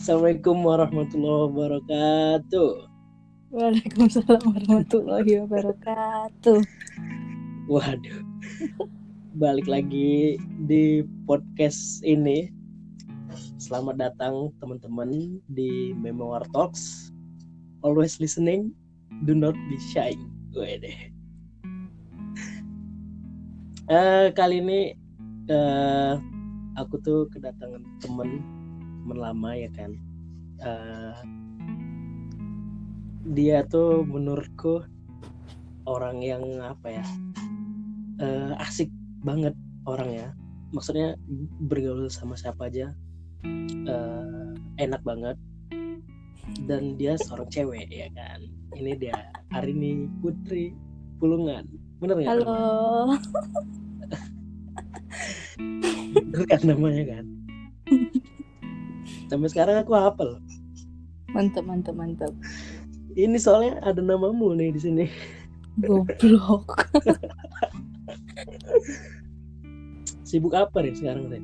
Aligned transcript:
Assalamualaikum 0.00 0.64
warahmatullahi 0.64 1.44
wabarakatuh. 1.52 2.72
Waalaikumsalam 3.52 4.40
warahmatullahi 4.48 5.44
wabarakatuh. 5.44 6.64
Waduh, 7.68 8.20
balik 9.36 9.68
lagi 9.68 10.40
di 10.64 11.04
podcast 11.28 12.00
ini. 12.00 12.48
Selamat 13.60 14.00
datang 14.00 14.48
teman-teman 14.56 15.36
di 15.52 15.92
Memoir 15.92 16.48
Talks. 16.56 17.12
Always 17.84 18.16
listening, 18.24 18.72
do 19.28 19.36
not 19.36 19.52
be 19.68 19.76
shy. 19.92 20.16
Wede. 20.56 21.12
Eh, 23.92 24.32
kali 24.32 24.64
ini 24.64 24.96
eh, 25.52 26.12
aku 26.80 26.96
tuh 27.04 27.28
kedatangan 27.36 27.84
temen 28.00 28.59
lama 29.08 29.50
ya 29.56 29.70
kan. 29.72 29.90
Eh, 30.60 31.14
dia 33.30 33.64
tuh 33.68 34.04
menurutku 34.04 34.84
orang 35.88 36.20
yang 36.20 36.44
apa 36.60 37.00
ya? 37.00 37.04
Eh, 38.20 38.52
asik 38.60 38.90
banget 39.24 39.56
orangnya. 39.88 40.32
Maksudnya 40.70 41.18
bergaul 41.66 42.06
sama 42.12 42.38
siapa 42.38 42.70
aja 42.70 42.92
eh, 43.88 44.50
enak 44.78 45.02
banget. 45.02 45.36
Dan 46.66 46.98
dia 46.98 47.14
seorang 47.20 47.46
cewek 47.48 47.86
ya 47.92 48.10
kan? 48.12 48.42
Ini 48.74 48.98
dia 48.98 49.16
Arini 49.54 50.10
Putri 50.18 50.74
Pulungan. 51.22 51.68
Bener 52.00 52.16
nggak? 52.16 52.30
Halo. 52.32 53.14
itu 56.10 56.42
kan 56.48 56.60
namanya 56.64 57.04
kan 57.16 57.24
sampai 59.30 59.46
sekarang 59.46 59.78
aku 59.78 59.94
hafal 59.94 60.42
Mantap, 61.30 61.62
mantap, 61.62 61.94
mantap. 61.94 62.34
ini 63.14 63.38
soalnya 63.38 63.78
ada 63.80 64.02
namamu 64.02 64.50
nih 64.52 64.74
di 64.74 64.80
sini 64.80 65.06
Goblok. 65.78 66.90
sibuk 70.22 70.52
apa 70.52 70.82
nih 70.82 70.94
sekarang 70.94 71.30
nih 71.30 71.42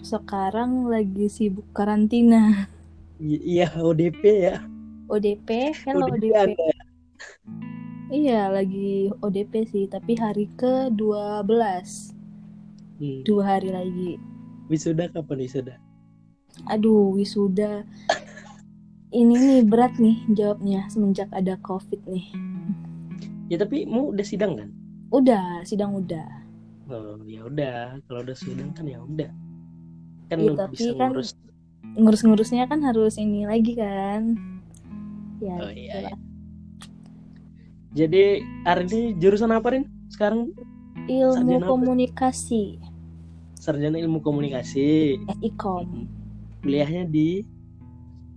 Sekarang 0.00 0.86
lagi 0.86 1.26
sibuk 1.26 1.66
karantina. 1.72 2.70
I- 3.18 3.42
iya 3.58 3.66
ODP 3.74 4.22
ya 4.22 4.62
ODP, 5.06 5.74
hello 5.82 6.06
ODP 6.08 6.30
ODP. 6.30 6.34
ada. 6.34 6.66
Iya, 8.06 8.50
lagi 8.50 9.10
ODP 9.18 9.66
sih, 9.66 9.86
tapi 9.86 10.14
hari 10.14 10.46
ke-12. 10.54 11.46
Hmm. 12.98 13.20
Dua 13.22 13.42
hari 13.44 13.70
lagi. 13.70 14.14
Wisuda 14.66 15.10
kapan 15.10 15.42
wisuda? 15.42 15.74
Aduh, 16.64 17.12
wisuda. 17.12 17.84
Ini 19.12 19.34
nih 19.36 19.60
berat 19.64 19.96
nih 19.96 20.24
jawabnya 20.32 20.88
semenjak 20.88 21.28
ada 21.30 21.60
Covid 21.60 22.00
nih. 22.08 22.26
Ya 23.46 23.60
tapi 23.60 23.86
mu 23.86 24.10
udah 24.10 24.26
sidang 24.26 24.58
kan? 24.58 24.68
Udah, 25.14 25.62
sidang 25.62 25.94
udah. 25.94 26.26
Oh 26.90 27.18
ya 27.22 27.46
udah, 27.46 28.02
kalau 28.06 28.26
udah 28.26 28.36
sidang 28.36 28.74
kan 28.74 28.88
ya 28.88 28.98
udah. 28.98 29.30
Kan 30.26 30.38
lu 30.42 30.54
tapi 30.58 30.74
bisa 30.74 30.90
kan 30.98 31.14
ngurus. 31.14 31.30
Ngurus-ngurusnya 31.96 32.66
kan 32.66 32.82
harus 32.82 33.14
ini 33.16 33.46
lagi 33.46 33.78
kan. 33.78 34.34
Ya, 35.38 35.54
Oh 35.60 35.70
iya. 35.70 35.92
gitu 35.94 35.98
iya. 36.02 36.14
Jadi 37.96 38.24
ini 38.66 39.16
jurusan 39.16 39.54
apa 39.54 39.72
Rin? 39.72 39.84
Sekarang 40.12 40.52
Ilmu 41.06 41.32
Sarjana 41.32 41.62
apa? 41.62 41.70
komunikasi, 41.70 42.64
sarjana 43.54 43.96
ilmu 43.96 44.18
komunikasi. 44.20 45.16
eh, 45.22 45.38
Ikom. 45.40 46.08
Kuliahnya 46.66 47.06
di 47.06 47.46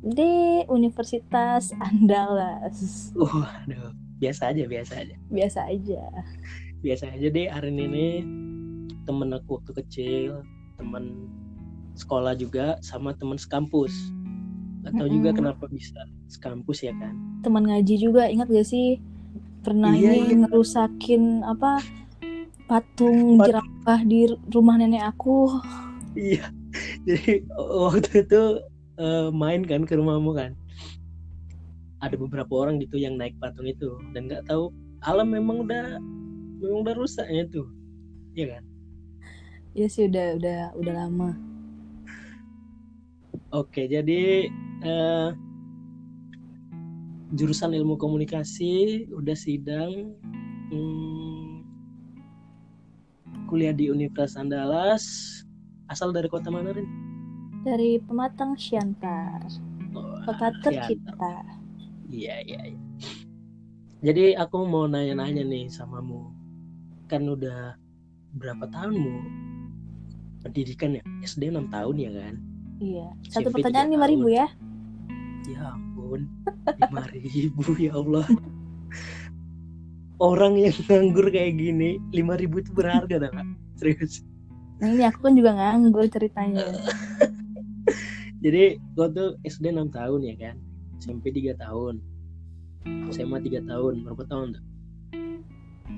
di 0.05 0.61
Universitas 0.69 1.73
Andalas. 1.81 3.09
Waduh, 3.17 3.89
biasa 4.21 4.53
aja, 4.53 4.69
biasa 4.69 5.01
aja. 5.01 5.15
Biasa 5.33 5.59
aja. 5.65 6.01
Biasa 6.85 7.09
aja 7.09 7.25
deh 7.25 7.49
hari 7.49 7.73
ini 7.73 8.21
temen 9.03 9.33
aku 9.33 9.57
waktu 9.57 9.81
kecil, 9.81 10.45
temen 10.77 11.25
sekolah 11.97 12.37
juga 12.37 12.77
sama 12.85 13.17
temen 13.17 13.41
sekampus. 13.41 14.13
Gak 14.85 14.93
tahu 14.93 15.09
juga 15.09 15.33
Mm-mm. 15.33 15.39
kenapa 15.41 15.65
bisa 15.65 15.97
sekampus 16.29 16.85
ya 16.85 16.93
kan? 17.01 17.17
Teman 17.41 17.65
ngaji 17.65 17.95
juga 17.97 18.29
ingat 18.29 18.45
gak 18.47 18.69
sih? 18.69 19.01
Pernah 19.65 19.91
Iya, 19.91 20.13
ini 20.15 20.21
iya. 20.21 20.35
ngerusakin 20.45 21.43
apa 21.43 21.81
patung 22.69 23.41
Pat- 23.41 23.51
jerapah 23.51 23.99
di 24.05 24.29
rumah 24.53 24.77
nenek 24.77 25.01
aku. 25.01 25.49
Iya. 26.13 26.53
Jadi 27.09 27.41
waktu 27.89 28.21
itu 28.21 28.41
eh, 29.01 29.29
main 29.33 29.65
kan 29.65 29.81
ke 29.89 29.97
rumahmu 29.97 30.37
kan. 30.37 30.53
Ada 32.05 32.15
beberapa 32.15 32.53
orang 32.53 32.77
gitu 32.79 33.01
yang 33.01 33.17
naik 33.17 33.33
patung 33.41 33.65
itu 33.65 33.97
dan 34.13 34.29
nggak 34.29 34.45
tahu 34.45 34.69
alam 35.03 35.33
memang 35.33 35.65
udah 35.65 35.97
memang 36.61 36.85
udah 36.85 36.95
rusaknya 36.95 37.49
tuh. 37.49 37.65
Iya 38.37 38.59
kan? 38.59 38.63
Ya 39.73 39.87
sih 39.89 40.05
udah 40.05 40.37
udah 40.37 40.59
udah 40.77 40.93
lama. 40.93 41.31
Oke, 43.49 43.89
jadi 43.89 44.45
eh, 44.85 45.29
jurusan 47.33 47.73
ilmu 47.73 47.97
komunikasi 47.97 49.05
udah 49.09 49.33
sidang 49.33 50.13
hmm, 50.69 51.65
kuliah 53.49 53.73
di 53.73 53.89
Universitas 53.89 54.37
Andalas 54.37 55.05
asal 55.89 56.13
dari 56.13 56.29
kota 56.29 56.47
mana 56.47 56.71
Rin? 56.71 56.87
Dari 57.65 57.99
Pematang 57.99 58.55
Siantar, 58.55 59.43
Oh, 59.89 60.21
kota 60.21 60.53
tercinta. 60.61 61.41
Iya, 62.07 62.45
iya, 62.45 62.61
iya. 62.71 62.79
Jadi 63.99 64.37
aku 64.37 64.63
mau 64.63 64.85
nanya-nanya 64.85 65.43
nih 65.43 65.65
samamu. 65.67 66.29
Kan 67.09 67.25
udah 67.25 67.73
berapa 68.37 68.69
tahunmu 68.69 69.17
pendidikan 70.39 70.95
ya? 70.95 71.03
SD 71.25 71.49
6 71.51 71.67
tahun 71.73 71.95
ya 71.97 72.11
kan? 72.13 72.35
Iya. 72.79 73.07
Satu 73.27 73.49
SMP 73.49 73.59
pertanyaan 73.59 73.89
lima 73.91 74.05
ribu 74.07 74.27
tahun. 74.29 74.39
ya. 74.39 74.47
Ya 75.49 75.61
ampun, 75.73 76.21
5000 76.77 77.75
ya 77.89 77.91
Allah. 77.97 78.25
Orang 80.21 80.59
yang 80.59 80.75
nganggur 80.85 81.31
kayak 81.33 81.57
gini, 81.57 81.97
5000 82.13 82.61
itu 82.61 82.71
berharga 82.71 83.15
dah, 83.17 83.31
Kak. 83.33 83.47
Serius. 83.79 84.21
Nah 84.79 84.87
ini 84.87 85.03
aku 85.03 85.19
kan 85.27 85.33
juga 85.35 85.51
nganggur 85.55 86.07
ceritanya. 86.07 86.63
Jadi 88.43 88.79
gua 88.95 89.11
tuh 89.11 89.35
SD 89.43 89.75
6 89.75 89.91
tahun 89.91 90.19
ya 90.23 90.35
kan? 90.39 90.55
SMP 91.03 91.35
3 91.35 91.59
tahun. 91.59 91.99
SMA 93.11 93.43
3 93.43 93.67
tahun. 93.67 94.07
Berapa 94.07 94.23
tahun 94.31 94.47
tuh? 94.55 94.63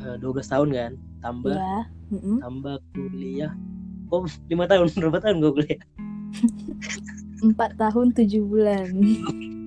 Eh, 0.02 0.16
12 0.18 0.42
tahun 0.50 0.70
kan? 0.74 0.92
Tambah 1.22 1.54
Iya. 1.54 1.80
Mm-mm. 2.12 2.38
tambah 2.44 2.76
kuliah. 2.98 3.54
Oh, 4.10 4.26
5 4.26 4.50
tahun. 4.50 4.88
Berapa 5.00 5.20
tahun 5.22 5.36
gua 5.46 5.52
kuliah? 5.54 5.82
Empat 7.46 7.78
tahun 7.78 8.14
tujuh 8.18 8.42
bulan. 8.50 8.90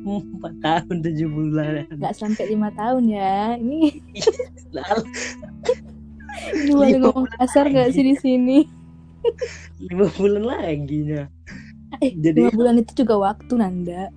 4 0.04 0.66
tahun 0.66 0.96
7 1.00 1.30
bulan. 1.30 1.86
Nggak 1.94 2.14
sampai 2.18 2.44
lima 2.50 2.68
tahun 2.74 3.08
ya. 3.08 3.56
Ini 3.56 4.02
boleh 6.74 6.98
Lima 6.98 7.08
ngomong 7.08 7.28
kasar 7.38 7.70
nggak 7.70 7.94
sih 7.94 8.04
di 8.04 8.14
sini? 8.18 8.58
5 9.80 10.20
bulan 10.20 10.44
lagi 10.44 10.98
nya. 11.04 11.22
Eh, 12.02 12.12
Jadi 12.18 12.42
lima 12.42 12.54
bulan 12.54 12.82
itu 12.82 13.04
juga 13.04 13.14
waktu 13.30 13.52
Nanda. 13.54 14.10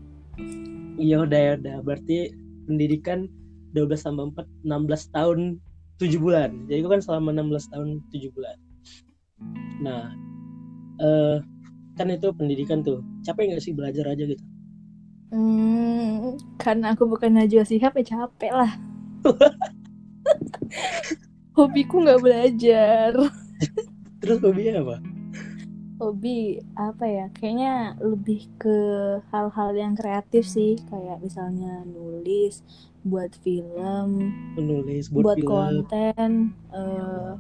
Iya 0.98 1.30
udah 1.30 1.40
ya 1.40 1.52
udah 1.62 1.76
berarti 1.86 2.34
pendidikan 2.66 3.30
12 3.78 4.02
tambah 4.02 4.34
4 4.34 4.66
16 4.66 5.14
tahun 5.14 5.40
7 6.02 6.18
bulan. 6.18 6.50
Jadi 6.66 6.80
itu 6.82 6.90
kan 6.90 7.02
selama 7.02 7.30
16 7.34 7.74
tahun 7.74 7.88
7 8.10 8.34
bulan. 8.34 8.58
Nah, 9.82 10.14
eh 11.02 11.38
kan 11.98 12.08
itu 12.10 12.30
pendidikan 12.34 12.82
tuh. 12.82 13.06
Capek 13.26 13.54
nggak 13.54 13.64
sih 13.64 13.74
belajar 13.74 14.06
aja 14.10 14.24
gitu? 14.26 14.44
Hmm, 15.28 16.40
karena 16.56 16.96
aku 16.96 17.04
bukan 17.04 17.36
Najwa 17.36 17.68
Shihab 17.68 18.00
ya 18.00 18.06
capek 18.16 18.52
lah. 18.54 18.72
Hobiku 21.58 22.06
nggak 22.06 22.22
belajar. 22.22 23.12
Terus 24.28 24.44
hobinya 24.44 24.84
apa? 24.84 24.98
Hobi 26.04 26.60
apa 26.76 27.06
ya? 27.08 27.26
Kayaknya 27.32 27.96
lebih 28.04 28.44
ke 28.60 28.78
hal-hal 29.32 29.72
yang 29.72 29.96
kreatif 29.96 30.44
sih, 30.44 30.76
kayak 30.92 31.24
misalnya 31.24 31.88
nulis, 31.88 32.60
buat 33.08 33.32
film, 33.40 34.36
Menulis 34.60 35.08
buat, 35.08 35.24
buat 35.32 35.38
film. 35.40 35.48
konten, 35.48 36.32
eh, 36.76 37.34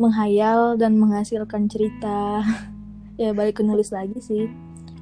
menghayal 0.00 0.80
dan 0.80 0.96
menghasilkan 0.96 1.68
cerita. 1.68 2.40
ya 3.20 3.36
balik 3.36 3.60
ke 3.60 3.62
nulis 3.62 3.92
lagi 3.92 4.16
sih, 4.16 4.48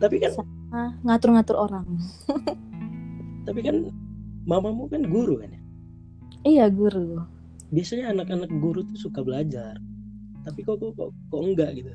Tapi 0.03 0.19
kan 0.19 0.35
ngatur-ngatur 1.07 1.55
orang. 1.55 1.87
tapi 3.47 3.63
kan 3.63 3.95
mamamu 4.43 4.91
kan 4.91 5.07
guru 5.07 5.39
kan 5.39 5.55
ya? 5.55 5.61
Iya 6.43 6.67
guru. 6.67 7.23
Biasanya 7.71 8.11
anak-anak 8.11 8.51
guru 8.59 8.83
tuh 8.83 8.99
suka 8.99 9.23
belajar. 9.23 9.79
Tapi 10.45 10.61
kok 10.63 10.77
kok 10.79 10.93
kok, 10.95 11.11
kok 11.11 11.41
enggak 11.41 11.71
gitu? 11.75 11.93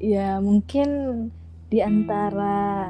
Ya 0.00 0.38
mungkin 0.40 0.88
di 1.68 1.82
antara 1.82 2.86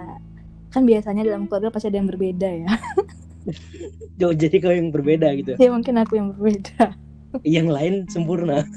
kan 0.70 0.82
biasanya 0.84 1.24
dalam 1.24 1.46
keluarga 1.48 1.72
pasti 1.72 1.88
ada 1.88 1.98
yang 1.98 2.10
berbeda 2.10 2.48
ya. 2.50 2.70
Jauh 4.20 4.36
jadi 4.36 4.56
kau 4.62 4.72
yang 4.72 4.88
berbeda 4.94 5.32
gitu. 5.36 5.56
ya 5.56 5.68
mungkin 5.72 5.98
aku 5.98 6.16
yang 6.16 6.28
berbeda. 6.36 6.94
Yang 7.42 7.68
lain 7.72 7.94
sempurna. 8.06 8.62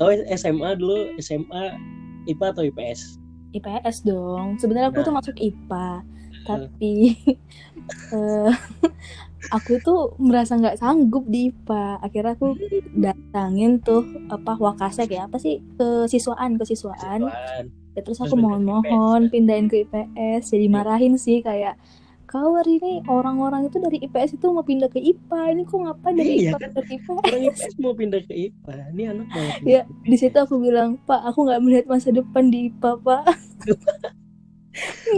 Kau 0.00 0.10
SMA 0.32 0.70
dulu 0.80 1.12
SMA 1.20 1.76
IPA 2.26 2.46
atau 2.56 2.64
IPS? 2.64 3.20
IPS 3.52 3.96
dong. 4.02 4.56
Sebenarnya 4.56 4.88
aku 4.90 5.04
tuh 5.04 5.12
Nah. 5.12 5.20
masuk 5.20 5.36
IPA, 5.36 5.88
tapi 6.46 6.92
eh, 8.16 8.50
aku 9.48 9.80
tuh 9.80 10.12
merasa 10.20 10.60
nggak 10.60 10.76
sanggup 10.76 11.24
di 11.24 11.48
IPA. 11.48 12.04
Akhirnya 12.04 12.36
aku 12.36 12.52
datangin 12.92 13.80
tuh 13.80 14.04
apa 14.28 14.60
wakasek 14.60 15.16
ya 15.16 15.24
apa 15.24 15.40
sih 15.40 15.64
kesiswaan 15.80 16.60
kesiswaan. 16.60 17.24
Siswaan. 17.24 17.64
Ya, 17.96 18.00
terus 18.06 18.20
aku 18.22 18.36
mohon-mohon 18.36 19.32
pindahin 19.32 19.66
ke 19.66 19.88
IPS. 19.88 20.52
Jadi 20.52 20.66
marahin 20.68 21.16
sih 21.16 21.40
kayak 21.40 21.80
kau 22.30 22.54
hari 22.54 22.78
ini 22.78 23.02
orang-orang 23.10 23.66
itu 23.66 23.82
dari 23.82 23.98
IPS 24.06 24.38
itu 24.38 24.46
mau 24.54 24.62
pindah 24.62 24.86
ke 24.86 25.02
IPA. 25.02 25.40
Ini 25.50 25.62
kok 25.66 25.78
ngapain 25.82 26.14
dari 26.14 26.46
Iya 26.46 26.54
IPA 26.54 26.58
kan? 26.62 26.70
ke 26.70 26.80
IPS? 26.86 27.18
Orang 27.18 27.42
IPS 27.42 27.74
mau 27.82 27.94
pindah 27.98 28.20
ke 28.22 28.34
IPA. 28.38 28.72
Ini 28.94 29.02
anak 29.10 29.26
banget. 29.34 29.54
Ya, 29.66 29.80
di 30.06 30.16
situ 30.20 30.38
aku 30.38 30.62
bilang, 30.62 30.94
Pak, 31.10 31.26
aku 31.26 31.50
nggak 31.50 31.60
melihat 31.66 31.84
masa 31.90 32.14
depan 32.14 32.54
di 32.54 32.70
IPA, 32.70 32.90
Pak. 33.02 33.22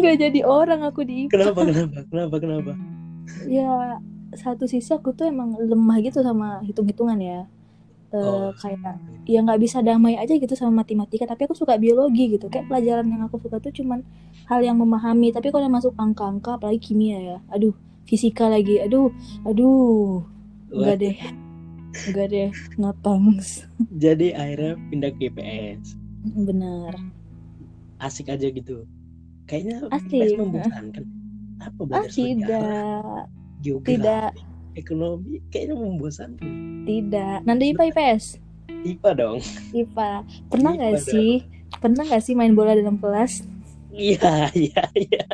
Nggak 0.01 0.17
jadi 0.17 0.41
orang 0.49 0.81
aku 0.89 1.05
di 1.05 1.29
IPA. 1.29 1.33
Kenapa 1.37 1.61
kenapa 1.69 1.99
kenapa 2.09 2.37
kenapa? 2.41 2.73
Ya, 3.45 4.01
satu 4.35 4.65
sisi 4.65 4.91
aku 4.91 5.13
tuh 5.13 5.29
emang 5.29 5.55
lemah 5.57 5.99
gitu 6.01 6.21
sama 6.21 6.61
hitung-hitungan 6.63 7.19
ya. 7.19 7.41
Eh, 8.13 8.21
Oh. 8.21 8.53
kayak 8.53 9.01
ya 9.25 9.41
nggak 9.41 9.57
bisa 9.57 9.81
damai 9.81 10.21
aja 10.21 10.37
gitu 10.37 10.53
sama 10.53 10.85
matematika 10.85 11.25
tapi 11.25 11.49
aku 11.49 11.57
suka 11.57 11.81
biologi 11.81 12.29
gitu 12.29 12.53
kayak 12.53 12.69
pelajaran 12.69 13.09
yang 13.09 13.25
aku 13.25 13.41
suka 13.41 13.57
tuh 13.57 13.73
cuman 13.73 14.05
hal 14.45 14.61
yang 14.61 14.77
memahami 14.77 15.33
tapi 15.33 15.49
kalau 15.49 15.65
masuk 15.73 15.97
angka-angka 15.97 16.61
apalagi 16.61 16.93
kimia 16.93 17.17
ya 17.17 17.39
aduh 17.49 17.73
fisika 18.05 18.53
lagi 18.53 18.85
aduh 18.85 19.09
aduh 19.49 20.21
enggak 20.69 20.97
deh 21.01 21.17
enggak 22.05 22.27
deh 22.29 22.49
no 22.77 22.93
thanks 23.01 23.65
Jadi 24.05 24.37
akhirnya 24.37 24.77
pindah 24.93 25.11
ke 25.17 25.33
IPS. 25.33 25.97
bener 26.37 26.93
Asik 27.97 28.29
aja 28.29 28.45
gitu. 28.45 28.85
Kayaknya 29.49 29.89
Asik. 29.89 30.13
IPS 30.13 30.37
membosankan. 30.37 31.05
Apa 31.65 31.81
belajar 31.81 32.11
sejarah, 32.11 32.29
tidak 32.29 33.25
geografi, 33.63 33.97
tidak 33.97 34.35
ekonomi? 34.75 35.39
Kayaknya 35.49 35.75
membosankan. 35.77 36.51
tidak 36.83 37.37
nanti 37.43 37.71
IPA 37.71 37.85
IPS 37.89 38.25
IPA 38.85 39.11
dong. 39.15 39.39
IPA 39.73 40.11
pernah 40.49 40.71
nggak 40.73 40.99
sih 41.01 41.47
pernah 41.75 42.03
nggak 42.03 42.21
sih 42.21 42.35
main 42.35 42.53
bola 42.53 42.75
dalam 42.75 42.97
kelas 42.97 43.47
Iya, 43.89 44.49
iya, 44.53 44.83
iya. 44.95 45.25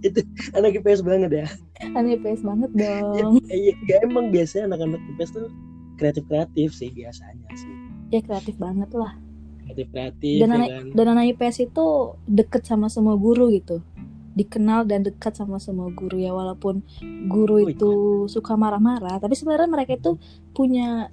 Itu 0.00 0.22
anak 0.52 0.74
IPS 0.74 1.02
banget 1.02 1.30
ya. 1.36 1.46
kan 1.78 2.02
IPS 2.04 2.40
banget 2.40 2.70
Ya, 2.72 2.98
dong 2.98 3.38
iya, 3.46 3.74
ya, 3.84 3.96
emang 4.02 4.30
biasanya 4.30 4.66
anak-anak 4.68 4.98
IPS 5.10 5.30
tuh 5.32 5.46
kreatif-kreatif 5.94 6.68
sih 6.72 6.90
biasanya 6.90 7.46
sih. 7.52 7.70
ya 8.08 8.20
kreatif 8.20 8.56
banget 8.56 8.88
lah 8.92 9.12
Dan 9.68 9.84
ya 10.22 10.46
anak- 10.48 10.70
kan. 10.70 10.84
dan 10.92 11.06
anak 11.08 11.24
IPS 11.30 11.56
itu 11.64 11.86
deket 12.24 12.64
sama 12.64 12.88
semua 12.88 13.14
guru 13.14 13.52
gitu 13.52 13.84
dikenal 14.38 14.86
dan 14.86 15.02
dekat 15.02 15.34
sama 15.34 15.58
semua 15.58 15.90
guru 15.90 16.22
ya 16.22 16.30
walaupun 16.30 16.86
guru 17.26 17.66
Oh, 17.66 17.66
itu 17.66 17.90
suka 18.30 18.54
marah-marah 18.54 19.18
tapi 19.18 19.34
sebenarnya 19.34 19.66
mereka 19.66 19.98
itu 19.98 20.14
punya 20.54 21.10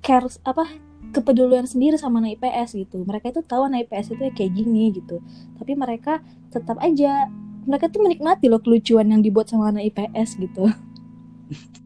care 0.00 0.26
apa 0.48 0.64
kepedulian 1.12 1.68
sendiri 1.68 2.00
sama 2.00 2.24
anak 2.24 2.40
IPS 2.40 2.74
gitu 2.88 3.04
mereka 3.04 3.28
itu 3.28 3.44
tahu 3.44 3.68
anak 3.68 3.86
IPS 3.86 4.16
itu 4.16 4.22
ya 4.24 4.32
kayak 4.32 4.52
gini 4.56 4.96
gitu 4.96 5.20
tapi 5.60 5.76
mereka 5.76 6.24
tetap 6.48 6.80
aja 6.80 7.28
mereka 7.68 7.92
tuh 7.92 8.00
menikmati 8.02 8.48
loh 8.48 8.58
kelucuan 8.58 9.12
yang 9.12 9.20
dibuat 9.20 9.52
sama 9.52 9.68
anak 9.70 9.92
IPS 9.92 10.40
gitu 10.40 10.66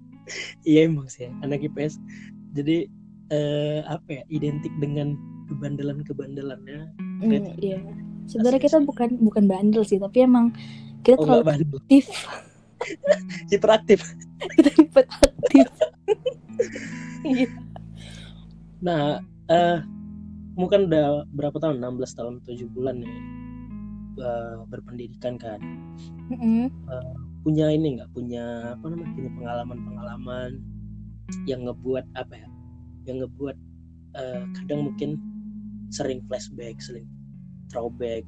Iya 0.67 0.91
emang 0.91 1.07
sih 1.07 1.31
anak 1.43 1.63
IPS. 1.63 2.03
Jadi 2.57 2.91
eh, 3.31 3.81
apa 3.87 4.09
ya? 4.11 4.23
Identik 4.27 4.75
dengan 4.83 5.15
kebandelan-kebandelannya. 5.47 6.81
Hmm, 7.23 7.31
Kreatif. 7.31 7.55
iya 7.63 7.79
sebenarnya 8.27 8.61
kita 8.61 8.79
bukan 8.83 9.19
bukan 9.23 9.45
bandel 9.47 9.83
sih 9.87 9.99
tapi 9.99 10.27
emang 10.27 10.53
kita 11.07 11.17
Oh 11.23 11.25
terlalu 11.27 11.71
aktif 11.71 12.11
Hiperaktif. 13.51 14.01
kita 14.57 14.71
hiperaktif 14.77 15.67
Iya. 17.27 17.51
Nah, 18.81 19.21
eh 19.51 19.79
mungkin 20.57 20.89
udah 20.89 21.27
berapa 21.35 21.57
tahun? 21.59 21.83
16 21.83 22.19
tahun 22.19 22.35
7 22.45 22.65
bulan 22.77 23.03
nih 23.03 23.17
eh, 24.21 24.55
berpendidikan 24.71 25.37
kan. 25.37 25.61
Mm-mm. 26.33 26.71
Punya 27.45 27.73
ini 27.73 27.99
nggak? 28.01 28.11
Punya 28.15 28.77
apa 28.79 28.85
namanya? 28.89 29.11
Punya 29.17 29.31
pengalaman-pengalaman 29.37 30.51
yang 31.45 31.67
ngebuat 31.67 32.07
apa 32.15 32.35
ya? 32.39 32.49
Yang 33.11 33.17
ngebuat 33.27 33.57
eh, 34.17 34.43
kadang 34.63 34.81
mungkin 34.93 35.11
sering 35.91 36.23
flashback, 36.31 36.79
sering 36.81 37.09
throwback 37.71 38.23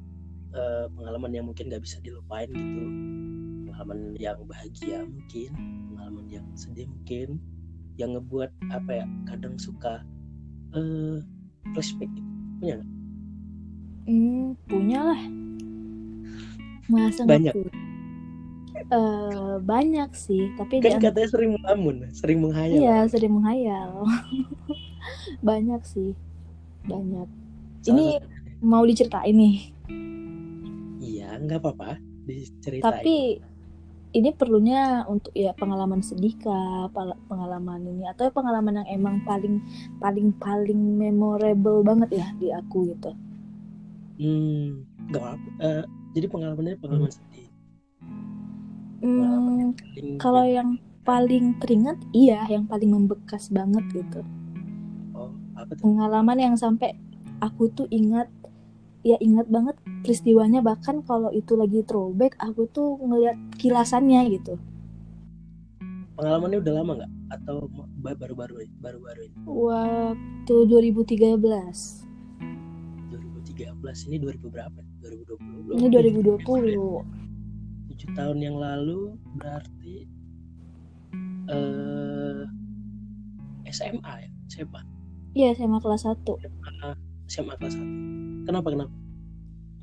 eh, 0.53 0.85
pengalaman 0.93 1.31
yang 1.33 1.45
mungkin 1.47 1.69
nggak 1.69 1.83
bisa 1.83 1.97
dilupain 2.01 2.49
gitu. 2.49 2.83
Pengalaman 3.69 4.17
yang 4.19 4.39
bahagia 4.49 5.05
mungkin, 5.07 5.51
pengalaman 5.93 6.25
yang 6.27 6.45
sedih 6.57 6.89
mungkin, 6.89 7.39
yang 7.95 8.17
ngebuat 8.17 8.51
apa 8.73 9.03
ya? 9.03 9.05
Kadang 9.29 9.55
suka 9.61 10.03
eh 10.75 11.19
flashback 11.73 12.09
gitu. 12.13 12.29
Punya 12.59 12.73
nggak? 12.81 12.89
Hmm, 14.09 14.47
punya 14.65 14.99
lah. 15.13 15.21
Masa 16.89 17.21
Banyak. 17.29 17.53
Eh, 18.89 19.55
banyak 19.61 20.09
sih, 20.17 20.49
tapi 20.57 20.81
kan 20.81 20.97
an- 20.97 21.03
katanya 21.03 21.29
sering 21.29 21.51
melamun 21.61 22.09
sering 22.09 22.41
menghayal 22.41 22.79
iya 22.79 22.97
sering 23.05 23.37
menghayal. 23.37 24.01
banyak 25.49 25.81
sih, 25.85 26.17
banyak. 26.89 27.27
Salah 27.85 27.93
Ini 27.93 28.05
mau 28.59 28.83
diceritain 28.83 29.35
nih, 29.35 29.57
iya 30.99 31.35
nggak 31.39 31.59
apa-apa. 31.63 31.99
Diceritain. 32.27 32.83
Tapi 32.83 33.15
ini 34.09 34.29
perlunya 34.33 35.05
untuk 35.05 35.29
ya 35.37 35.53
pengalaman 35.53 36.01
sedih 36.01 36.33
kah, 36.41 36.89
pengalaman 37.29 37.85
ini 37.85 38.09
atau 38.09 38.33
pengalaman 38.33 38.81
yang 38.81 38.89
emang 39.01 39.15
paling 39.21 39.61
paling 40.01 40.33
paling 40.33 40.79
memorable 40.97 41.85
banget 41.85 42.09
ya 42.25 42.27
di 42.41 42.49
aku 42.49 42.89
gitu. 42.89 43.11
hmm 44.19 44.85
nggak 45.09 45.23
apa 45.23 45.49
Eh, 45.61 45.83
jadi 46.17 46.25
pengalamannya 46.27 46.75
pengalaman 46.81 47.11
sedih. 47.13 47.47
Hmm, 48.99 49.71
kalau 50.19 50.43
yang 50.43 50.75
paling 51.07 51.55
teringat, 51.63 51.95
iya, 52.11 52.43
yang 52.51 52.67
paling 52.67 52.91
membekas 52.91 53.47
banget 53.47 53.85
gitu. 53.95 54.21
oh 55.15 55.31
apa 55.55 55.71
tuh? 55.73 55.83
Pengalaman 55.85 56.37
yang 56.37 56.55
sampai 56.59 56.97
aku 57.39 57.71
tuh 57.71 57.87
ingat 57.89 58.27
ya 59.01 59.17
ingat 59.19 59.47
banget 59.47 59.75
peristiwanya. 60.03 60.59
Bahkan 60.59 61.03
kalau 61.07 61.31
itu 61.31 61.55
lagi 61.55 61.83
throwback 61.83 62.35
aku 62.39 62.67
tuh 62.69 62.99
ngeliat 62.99 63.37
kilasannya 63.57 64.21
gitu. 64.35 64.59
Pengalamannya 66.19 66.59
udah 66.59 66.73
lama 66.75 66.91
nggak? 66.99 67.11
Atau 67.39 67.71
ba- 68.03 68.17
baru-baru 68.17 68.67
baru-baru 68.81 69.31
ini? 69.31 69.37
Waktu 69.47 70.55
2013 70.67 72.09
2013 73.07 74.07
ini 74.11 74.15
2000 74.19 74.51
berapa? 74.51 74.79
2020 74.99 75.79
ini 75.79 75.87
2020 75.87 77.19
tujuh 77.89 78.09
tahun 78.15 78.37
yang 78.39 78.55
lalu 78.59 79.15
berarti 79.39 80.07
eh 81.49 82.43
SMA 83.69 84.13
ya? 84.23 84.29
SMA 84.49 84.81
iya 85.33 85.47
SMA 85.55 85.79
kelas 85.79 86.03
1 86.03 86.19
SMA 87.29 87.53
kelas 87.57 87.75
1 87.75 88.18
kenapa 88.49 88.67
kenapa 88.67 88.91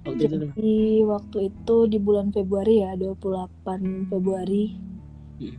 waktu 0.03 0.21
itu 0.21 0.35
kenapa 0.35 0.53
jadi 0.53 0.77
waktu 1.07 1.39
itu 1.47 1.77
di 1.87 1.99
bulan 1.99 2.29
Februari 2.31 2.75
ya 2.83 2.91
28 2.95 4.11
Februari 4.11 4.65
Hmm, 5.37 5.53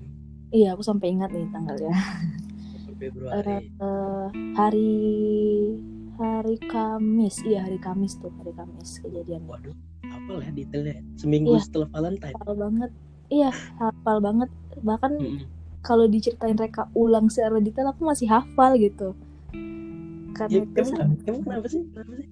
iya 0.49 0.73
aku 0.73 0.81
sampai 0.81 1.13
ingat 1.13 1.29
nih 1.29 1.47
tanggalnya 1.49 1.93
Februari 2.97 3.69
Eh, 3.77 4.27
hari 4.57 4.89
hari 6.17 6.55
Kamis 6.65 7.45
iya 7.45 7.61
hari 7.61 7.77
Kamis 7.77 8.17
tuh 8.17 8.33
hari 8.33 8.51
Kamis 8.51 8.97
kejadiannya 8.99 9.45
Waduh, 9.45 9.75
apa 10.03 10.31
ya 10.41 10.49
detailnya? 10.49 10.97
Seminggu 11.13 11.53
Iya. 11.53 11.61
setelah 11.61 11.87
Valentine. 11.93 12.33
hafal 12.33 12.55
banget 12.57 12.91
iya 13.29 13.49
hafal 13.77 14.17
banget 14.17 14.49
bahkan 14.81 15.13
Mm-mm. 15.15 15.45
kalau 15.79 16.09
diceritain 16.09 16.57
reka 16.57 16.89
ulang 16.93 17.29
secara 17.29 17.61
detail 17.61 17.93
aku 17.93 18.01
masih 18.01 18.25
hafal 18.27 18.73
gitu 18.75 19.13
karena 20.33 20.57
Ya, 20.57 20.61
itu 20.65 20.79
emang, 20.89 21.17
emang 21.21 21.41
kenapa 21.45 21.67
sih? 21.67 21.81
Kenapa 21.85 22.13
sih? 22.17 22.27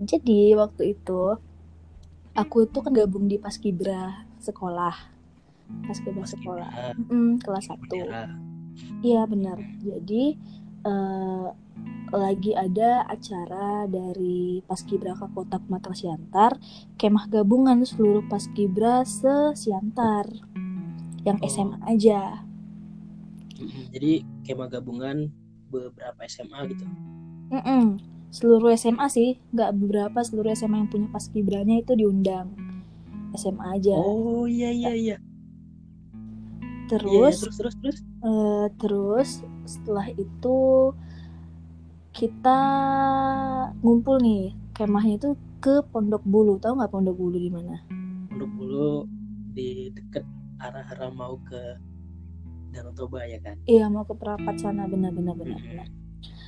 Jadi 0.00 0.56
waktu 0.56 0.94
itu 0.94 1.36
aku 2.32 2.64
itu 2.64 2.78
kan 2.78 2.92
gabung 2.92 3.26
di 3.26 3.36
paskibra 3.36 4.24
sekolah 4.38 4.96
paskibra 5.84 6.24
sekolah 6.24 6.70
Mm, 6.96 7.38
kelas 7.38 7.68
1 7.68 7.78
bendera. 7.80 8.24
iya 9.00 9.22
benar 9.24 9.60
jadi 9.78 10.34
eh, 10.80 11.48
lagi 12.10 12.52
ada 12.52 13.06
acara 13.06 13.86
dari 13.86 14.58
Paskibraka 14.60 15.30
Kota 15.30 15.56
Pematang 15.56 15.94
Siantar, 15.94 16.58
kemah 16.98 17.30
gabungan 17.30 17.86
seluruh 17.86 18.26
Paskibra 18.26 19.06
se 19.06 19.54
Siantar 19.54 20.26
yang 21.22 21.38
Oh. 21.38 21.46
SMA 21.46 21.78
aja. 21.86 22.42
Jadi 23.92 24.12
kemah 24.42 24.68
gabungan 24.68 25.30
beberapa 25.68 26.18
SMA 26.26 26.66
gitu. 26.66 26.84
Mm-mm. 27.52 28.02
Seluruh 28.30 28.70
SMA 28.78 29.06
sih, 29.10 29.42
nggak 29.50 29.70
beberapa 29.74 30.18
seluruh 30.22 30.54
SMA 30.54 30.86
yang 30.86 30.90
punya 30.90 31.08
Paskibranya 31.10 31.82
itu 31.82 31.98
diundang. 31.98 32.54
SMA 33.34 33.78
aja. 33.78 33.94
Oh 33.98 34.46
iya 34.46 34.70
iya 34.70 34.92
iya. 34.94 35.16
Iya, 36.90 36.98
iya, 37.06 37.30
terus, 37.30 37.38
terus 37.38 37.56
terus 37.58 37.74
terus. 37.78 37.98
eh, 38.02 38.66
terus 38.82 39.28
setelah 39.62 40.06
itu 40.10 40.58
kita 42.10 42.60
ngumpul 43.78 44.18
nih 44.18 44.50
kemahnya 44.74 45.14
itu 45.22 45.30
ke 45.62 45.86
Pondok 45.94 46.26
Bulu. 46.26 46.58
Tahu 46.58 46.74
nggak 46.82 46.90
Pondok 46.90 47.14
Bulu 47.14 47.38
di 47.38 47.50
mana? 47.50 47.78
Pondok 48.30 48.50
Bulu 48.58 48.90
di 49.54 49.94
deket 49.94 50.26
arah-arah 50.58 51.14
mau 51.14 51.38
ke 51.46 51.78
Danau 52.74 52.90
Toba 52.94 53.22
ya 53.26 53.38
kan. 53.38 53.54
Iya 53.70 53.86
mau 53.86 54.02
ke 54.02 54.14
Perapat 54.18 54.58
sana 54.58 54.90
benar-benar 54.90 55.38
benar. 55.38 55.58
Mm-mm. 55.62 55.70
benar. 55.70 55.88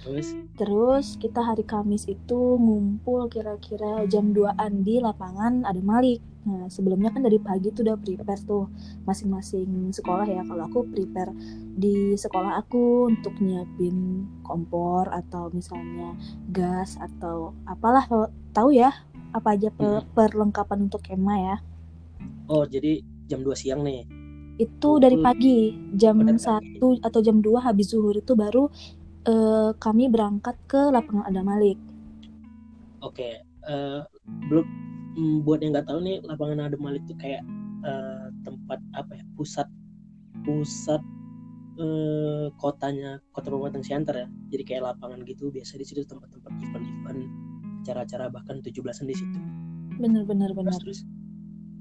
Terus 0.03 0.29
Terus 0.53 1.07
kita 1.17 1.41
hari 1.41 1.65
Kamis 1.65 2.05
itu 2.07 2.59
ngumpul 2.59 3.31
kira-kira 3.31 4.05
jam 4.11 4.35
2an 4.35 4.83
di 4.83 4.99
lapangan 5.01 5.63
ada 5.65 5.79
Malik. 5.81 6.21
Nah 6.43 6.67
sebelumnya 6.67 7.15
kan 7.15 7.23
dari 7.23 7.39
pagi 7.39 7.71
tuh 7.71 7.87
udah 7.87 7.97
prepare 7.97 8.43
tuh 8.43 8.67
masing-masing 9.07 9.95
sekolah 9.95 10.27
ya. 10.27 10.43
Kalau 10.43 10.67
aku 10.67 10.85
prepare 10.91 11.31
di 11.73 12.19
sekolah 12.19 12.59
aku 12.61 13.09
untuk 13.09 13.39
nyiapin 13.39 14.27
kompor 14.43 15.07
atau 15.09 15.49
misalnya 15.55 16.19
gas 16.51 16.99
atau 16.99 17.55
apalah 17.65 18.05
tahu 18.53 18.75
ya 18.75 18.91
apa 19.33 19.57
aja 19.57 19.73
per- 19.73 20.05
perlengkapan 20.13 20.91
untuk 20.91 21.01
kemah 21.01 21.39
ya. 21.41 21.57
oh 22.47 22.67
jadi 22.69 23.01
jam 23.31 23.41
2 23.41 23.55
siang 23.57 23.81
nih. 23.87 24.05
Itu 24.61 25.01
dari 25.01 25.17
Ngumpul. 25.17 25.25
pagi 25.25 25.59
jam 25.97 26.21
Oh, 26.21 26.37
1 26.37 27.01
atau 27.01 27.21
jam 27.25 27.41
2 27.41 27.65
habis 27.65 27.89
zuhur 27.91 28.13
itu 28.13 28.37
baru 28.37 28.69
eh, 29.27 29.71
kami 29.79 30.11
berangkat 30.11 30.57
ke 30.71 30.81
lapangan 30.91 31.27
ada 31.29 31.43
Malik. 31.45 31.79
Oke, 33.03 33.43
eh, 33.43 34.01
belum 34.49 34.67
mm, 35.19 35.37
buat 35.47 35.61
yang 35.63 35.75
nggak 35.75 35.89
tahu 35.91 36.01
nih 36.07 36.23
lapangan 36.27 36.71
Adem 36.71 36.81
Malik 36.83 37.03
itu 37.07 37.15
kayak 37.19 37.43
eh, 37.87 38.27
tempat 38.47 38.79
apa 38.95 39.13
ya 39.19 39.25
pusat 39.39 39.69
pusat 40.47 41.03
eh, 41.79 42.47
kotanya 42.59 43.19
kota 43.35 43.49
Pematang 43.51 43.85
Siantar 43.87 44.15
ya. 44.27 44.29
Jadi 44.53 44.63
kayak 44.67 44.83
lapangan 44.95 45.23
gitu 45.27 45.51
biasa 45.51 45.79
di 45.79 45.87
situ 45.87 46.03
tempat-tempat 46.07 46.53
event-event 46.63 47.21
acara-acara 47.83 48.31
bahkan 48.31 48.63
17-an 48.63 49.07
di 49.11 49.17
situ. 49.19 49.39
Bener-bener 49.99 50.55
Terus 50.55 50.59
bener. 50.59 50.81
terus 50.83 51.01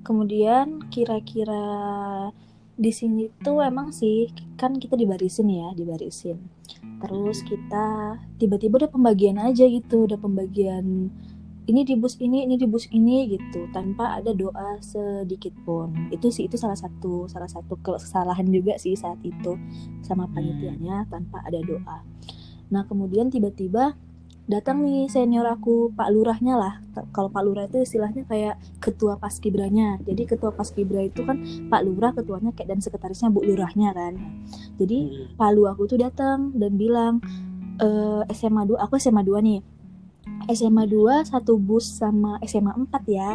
Kemudian 0.02 0.90
kira-kira 0.90 1.62
di 2.74 2.90
sini 2.90 3.30
tuh 3.46 3.62
emang 3.62 3.94
sih 3.94 4.34
kan 4.58 4.74
kita 4.82 4.98
dibarisin 4.98 5.46
ya, 5.46 5.70
dibarisin. 5.78 6.42
Terus 7.02 7.42
kita 7.42 8.18
tiba-tiba 8.38 8.86
udah 8.86 8.92
pembagian 8.94 9.42
aja 9.42 9.66
gitu, 9.66 10.06
udah 10.06 10.22
pembagian 10.22 11.10
ini 11.70 11.82
di 11.86 11.94
bus 11.94 12.18
ini, 12.18 12.46
ini 12.46 12.58
di 12.58 12.66
bus 12.66 12.90
ini 12.90 13.38
gitu, 13.38 13.70
tanpa 13.70 14.18
ada 14.18 14.34
doa 14.34 14.78
sedikit 14.82 15.54
pun. 15.66 15.94
Itu 16.14 16.30
sih 16.34 16.46
itu 16.46 16.58
salah 16.58 16.78
satu 16.78 17.26
salah 17.30 17.50
satu 17.50 17.78
kesalahan 17.82 18.46
juga 18.50 18.78
sih 18.82 18.94
saat 18.98 19.22
itu 19.22 19.58
sama 20.06 20.30
panitianya 20.30 21.10
tanpa 21.10 21.42
ada 21.46 21.62
doa. 21.62 22.02
Nah 22.72 22.86
kemudian 22.86 23.30
tiba-tiba 23.30 23.98
datang 24.52 24.84
nih 24.84 25.08
senior 25.08 25.48
aku 25.48 25.96
Pak 25.96 26.12
Lurahnya 26.12 26.60
lah. 26.60 26.74
Kalau 27.16 27.32
Pak 27.32 27.42
Lurah 27.48 27.66
itu 27.72 27.80
istilahnya 27.80 28.28
kayak 28.28 28.60
ketua 28.84 29.16
paskibranya. 29.16 29.98
Jadi 30.04 30.28
ketua 30.28 30.52
paskibra 30.52 31.00
itu 31.08 31.24
kan 31.24 31.40
Pak 31.72 31.82
Lurah 31.88 32.12
ketuanya 32.12 32.52
kayak 32.52 32.76
dan 32.76 32.80
sekretarisnya 32.84 33.32
Bu 33.32 33.48
Lurahnya 33.48 33.96
kan. 33.96 34.20
Jadi 34.76 35.00
Mm-mm. 35.08 35.40
palu 35.40 35.72
aku 35.72 35.88
tuh 35.88 36.04
datang 36.04 36.52
dan 36.60 36.76
bilang 36.76 37.24
e, 37.80 37.88
SMA 38.36 38.68
2 38.68 38.78
aku 38.78 39.00
SMA 39.00 39.24
2 39.24 39.48
nih 39.48 39.62
SMA 40.52 40.86
2 40.90 41.26
satu 41.26 41.58
bus 41.58 41.86
sama 42.02 42.38
SMA 42.46 42.74
4 42.74 42.90
ya 43.10 43.34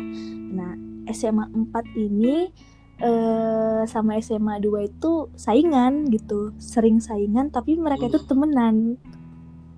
nah 0.53 0.75
SMA 1.11 1.51
4 1.71 2.03
ini 2.03 2.51
eh 2.97 3.83
sama 3.85 4.17
SMA 4.25 4.57
2 4.59 4.89
itu 4.89 5.29
saingan 5.37 6.09
gitu 6.09 6.57
sering 6.57 6.99
saingan 6.99 7.53
tapi 7.53 7.77
mereka 7.77 8.09
itu 8.09 8.19
temenan 8.25 8.97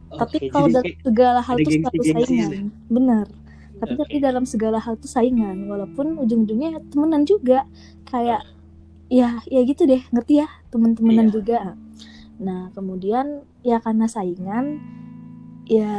tapi 0.08 0.48
kalau 0.48 0.68
dalam 0.72 0.84
segala 1.04 1.40
hal 1.44 1.56
selalu 1.60 1.68
gengsi-gengsi 1.68 2.34
saingan 2.40 2.52
bener. 2.88 3.26
Tapi 3.78 3.94
tapi 3.94 4.16
dalam 4.18 4.42
segala 4.42 4.78
hal 4.82 4.98
tuh 4.98 5.06
saingan 5.06 5.70
walaupun 5.70 6.18
ujung-ujungnya 6.18 6.82
temenan 6.90 7.22
juga. 7.28 7.62
Kayak 8.08 8.42
ya 9.08 9.40
ya 9.48 9.60
gitu 9.64 9.84
deh 9.88 10.02
ngerti 10.10 10.42
ya 10.42 10.48
temen-temenan 10.72 11.30
Iya. 11.30 11.34
juga. 11.34 11.58
Nah 12.42 12.72
kemudian 12.74 13.46
ya 13.62 13.78
karena 13.78 14.10
saingan 14.10 14.80
ya 15.68 15.92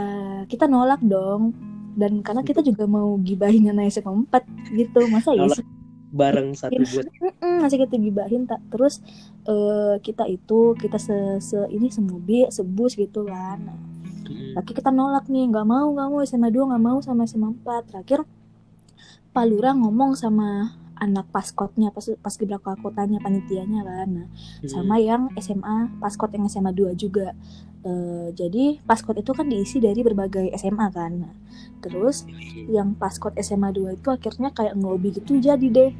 kita 0.50 0.68
nolak 0.68 1.00
dong. 1.06 1.54
Dan 2.00 2.24
karena 2.24 2.46
kita 2.48 2.64
juga 2.64 2.88
mau 2.88 3.20
gibahin 3.20 3.72
anak 3.76 3.92
SMA 3.92 4.24
4 4.32 4.72
gitu 4.72 5.00
masa 5.12 5.36
ya 5.36 5.52
sih 5.52 5.66
bareng 6.10 6.58
satu 6.58 6.82
buat 6.90 7.06
Mm-mm, 7.22 7.62
masih 7.62 7.86
kita 7.86 7.96
gibahin 8.02 8.50
tak. 8.50 8.62
Terus 8.74 9.02
eh, 9.46 9.96
kita 10.02 10.26
itu 10.26 10.74
kita 10.74 10.98
se, 10.98 11.38
se 11.44 11.60
ini 11.70 11.94
semobil 11.94 12.50
sebus 12.50 12.98
gitu 12.98 13.30
kan. 13.30 13.62
Nah, 13.62 13.78
Tapi 14.30 14.70
kita 14.76 14.90
nolak 14.94 15.26
nih 15.28 15.50
nggak 15.50 15.66
mau 15.66 15.88
nggak 15.94 16.08
mau 16.10 16.20
SMA 16.26 16.50
2 16.54 16.70
nggak 16.70 16.84
mau 16.84 16.98
sama 17.02 17.26
SMA 17.26 17.50
4 17.64 17.90
terakhir 17.90 18.20
Pak 19.30 19.46
Lurah 19.46 19.78
ngomong 19.78 20.18
sama 20.18 20.74
anak 21.00 21.32
paskotnya 21.32 21.96
pas 21.96 22.04
paskibraka 22.20 22.76
kotanya 22.84 23.24
panitianya 23.24 23.82
kan. 23.88 24.10
Nah, 24.10 24.28
sama 24.68 25.00
yang 25.00 25.32
SMA 25.40 25.96
paskot 25.98 26.36
yang 26.36 26.46
SMA 26.52 26.76
2 26.76 26.94
juga. 27.00 27.32
Eh, 27.80 28.36
jadi 28.36 28.84
paskot 28.84 29.16
itu 29.16 29.32
kan 29.32 29.48
diisi 29.48 29.80
dari 29.80 30.04
berbagai 30.04 30.52
SMA 30.60 30.88
kan. 30.92 31.12
Nah, 31.24 31.34
terus 31.80 32.28
yang 32.68 33.00
paskot 33.00 33.40
SMA 33.40 33.72
2 33.72 33.96
itu 33.96 34.08
akhirnya 34.12 34.52
kayak 34.52 34.76
ngelobi 34.76 35.16
gitu 35.16 35.40
jadi 35.40 35.68
deh. 35.72 35.92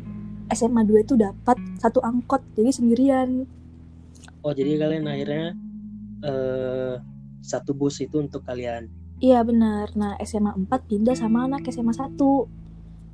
SMA 0.52 0.84
2 0.84 1.06
itu 1.08 1.16
dapat 1.16 1.56
satu 1.80 2.04
angkot 2.04 2.44
jadi 2.60 2.72
sendirian. 2.76 3.48
Oh 4.44 4.52
jadi 4.52 4.76
kalian 4.76 5.08
akhirnya 5.08 5.48
eh 6.28 6.96
satu 7.50 7.74
bus 7.74 7.98
itu 8.00 8.22
untuk 8.22 8.46
kalian. 8.46 8.86
Iya 9.18 9.42
benar. 9.42 9.90
Nah 9.98 10.14
SMA 10.22 10.54
4 10.56 10.70
pindah 10.86 11.18
sama 11.18 11.50
anak 11.50 11.66
SMA 11.74 11.92
1 11.92 12.60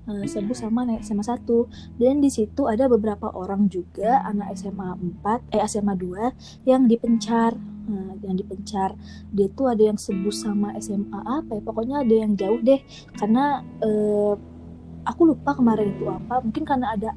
Eh, 0.05 0.29
sebut 0.29 0.53
sama 0.53 0.85
anak 0.85 1.01
SMA 1.01 1.25
1 1.25 1.65
dan 1.97 2.21
di 2.21 2.29
situ 2.29 2.69
ada 2.69 2.85
beberapa 2.85 3.25
orang 3.33 3.65
juga 3.73 4.21
anak 4.21 4.53
SMA 4.53 4.93
4 5.01 5.49
eh 5.49 5.65
SMA 5.65 5.97
2 5.97 6.69
yang 6.69 6.85
dipencar. 6.85 7.57
Nah, 7.89 8.13
yang 8.21 8.37
dipencar. 8.37 8.93
Dia 9.33 9.49
tuh 9.49 9.65
ada 9.73 9.81
yang 9.81 9.97
sebut 9.97 10.29
sama 10.29 10.77
SMA 10.77 11.17
apa 11.25 11.57
ya? 11.57 11.61
Pokoknya 11.65 12.05
ada 12.05 12.15
yang 12.21 12.37
jauh 12.37 12.61
deh. 12.61 12.77
Karena 13.17 13.65
eh, 13.81 14.33
aku 15.09 15.21
lupa 15.25 15.57
kemarin 15.57 15.97
itu 15.97 16.05
apa. 16.05 16.37
Mungkin 16.37 16.63
karena 16.69 16.93
ada 16.93 17.09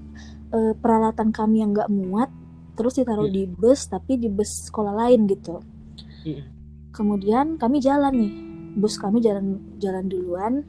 eh, 0.56 0.72
peralatan 0.72 1.28
kami 1.28 1.60
yang 1.60 1.76
nggak 1.76 1.92
muat 1.92 2.32
terus 2.72 2.96
ditaruh 2.96 3.28
Hmm. 3.28 3.36
di 3.36 3.44
bus 3.44 3.84
tapi 3.84 4.16
di 4.16 4.32
bus 4.32 4.72
sekolah 4.72 4.96
lain 4.96 5.28
gitu. 5.28 5.60
Kemudian 6.92 7.60
kami 7.60 7.78
jalan 7.78 8.14
nih. 8.14 8.32
Bus 8.78 9.00
kami 9.00 9.18
jalan 9.24 9.58
jalan 9.82 10.06
duluan. 10.06 10.62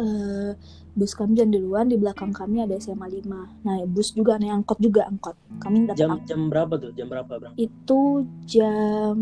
Eh 0.00 0.52
bus 0.92 1.16
kami 1.16 1.32
jalan 1.32 1.52
duluan 1.56 1.86
di 1.88 1.96
belakang 1.96 2.36
kami 2.36 2.68
ada 2.68 2.76
SMA 2.76 3.08
5 3.08 3.64
nah 3.64 3.80
bus 3.88 4.12
juga 4.12 4.36
nih 4.36 4.52
angkot 4.52 4.76
juga 4.76 5.08
angkot. 5.08 5.36
Kami 5.56 5.88
dapat 5.88 5.96
jam 5.96 6.10
angkot. 6.12 6.28
jam 6.28 6.40
berapa 6.52 6.74
tuh? 6.76 6.90
Jam 6.92 7.06
berapa 7.08 7.32
bang 7.40 7.52
itu 7.56 8.00
jam 8.44 9.16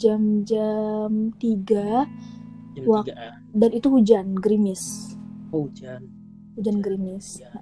jam 0.00 0.22
jam 0.48 1.10
3 1.36 1.42
jam 2.72 3.04
tiga 3.04 3.12
ah. 3.12 3.36
dan 3.52 3.70
itu 3.76 3.88
hujan 3.92 4.32
gerimis. 4.40 5.12
Oh 5.52 5.68
hujan. 5.68 6.08
Hujan 6.56 6.80
gerimis. 6.80 7.44
Ya. 7.44 7.52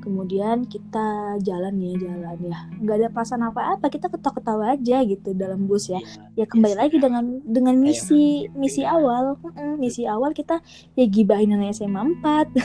Kemudian 0.00 0.64
kita 0.64 1.06
jalan 1.38 1.76
ya 1.76 1.92
jalan 2.00 2.38
ya 2.42 2.58
nggak 2.74 2.96
ada 2.96 3.08
perasaan 3.08 3.44
apa-apa 3.44 3.86
kita 3.86 4.08
ketawa-ketawa 4.08 4.72
aja 4.72 5.00
gitu 5.02 5.30
dalam 5.32 5.64
bus 5.64 5.86
ya 5.86 6.00
Iya. 6.00 6.24
ya 6.34 6.46
kembali 6.46 6.72
Biasa. 6.72 6.82
lagi 6.82 6.96
dengan 6.98 7.24
dengan 7.42 7.74
misi 7.76 8.24
misi 8.52 8.80
ya. 8.80 8.96
awal 8.96 9.36
Mm-mm, 9.38 9.76
misi 9.76 10.02
awal 10.04 10.32
kita 10.32 10.58
ya 10.92 11.04
gibahin 11.04 11.52
anak 11.52 11.72
SMA 11.72 12.00
4 12.18 12.56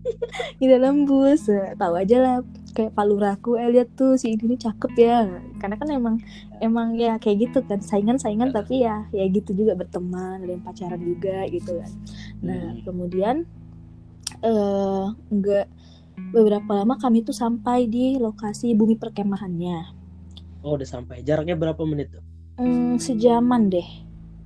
di 0.60 0.66
dalam 0.66 1.04
bus 1.04 1.46
Eh, 1.46 1.72
tahu 1.74 1.94
aja 1.94 2.16
lah 2.18 2.36
kayak 2.70 2.92
Pak 2.92 3.04
Lurahku 3.04 3.50
eh 3.54 3.68
lihat 3.68 3.92
tuh 3.92 4.14
si 4.14 4.32
ini 4.32 4.54
cakep 4.54 4.92
ya 4.94 5.26
karena 5.58 5.74
kan 5.74 5.88
emang 5.88 6.16
emang 6.58 6.94
ya 6.94 7.16
kayak 7.16 7.38
gitu 7.44 7.58
kan 7.62 7.80
saingan 7.80 8.16
saingan 8.16 8.48
Ya. 8.48 8.54
tapi 8.54 8.74
ya 8.80 8.96
ya 9.10 9.24
gitu 9.26 9.52
juga 9.52 9.74
berteman 9.74 10.40
ada 10.40 10.52
yang 10.52 10.62
pacaran 10.62 11.00
juga 11.00 11.44
gitu 11.48 11.74
kan 11.74 11.90
nah 12.38 12.54
Hmm. 12.70 12.80
kemudian 12.82 13.36
eh 14.40 15.04
enggak 15.28 15.66
beberapa 16.34 16.70
lama 16.82 16.98
kami 16.98 17.24
tuh 17.24 17.34
sampai 17.34 17.88
di 17.88 18.18
lokasi 18.18 18.74
bumi 18.74 18.98
perkemahannya. 18.98 19.78
Oh 20.66 20.74
udah 20.74 20.88
sampai. 20.88 21.22
Jaraknya 21.22 21.54
berapa 21.54 21.78
menit 21.86 22.12
tuh? 22.12 22.24
Hmm, 22.58 22.98
sejaman 22.98 23.70
deh. 23.70 23.86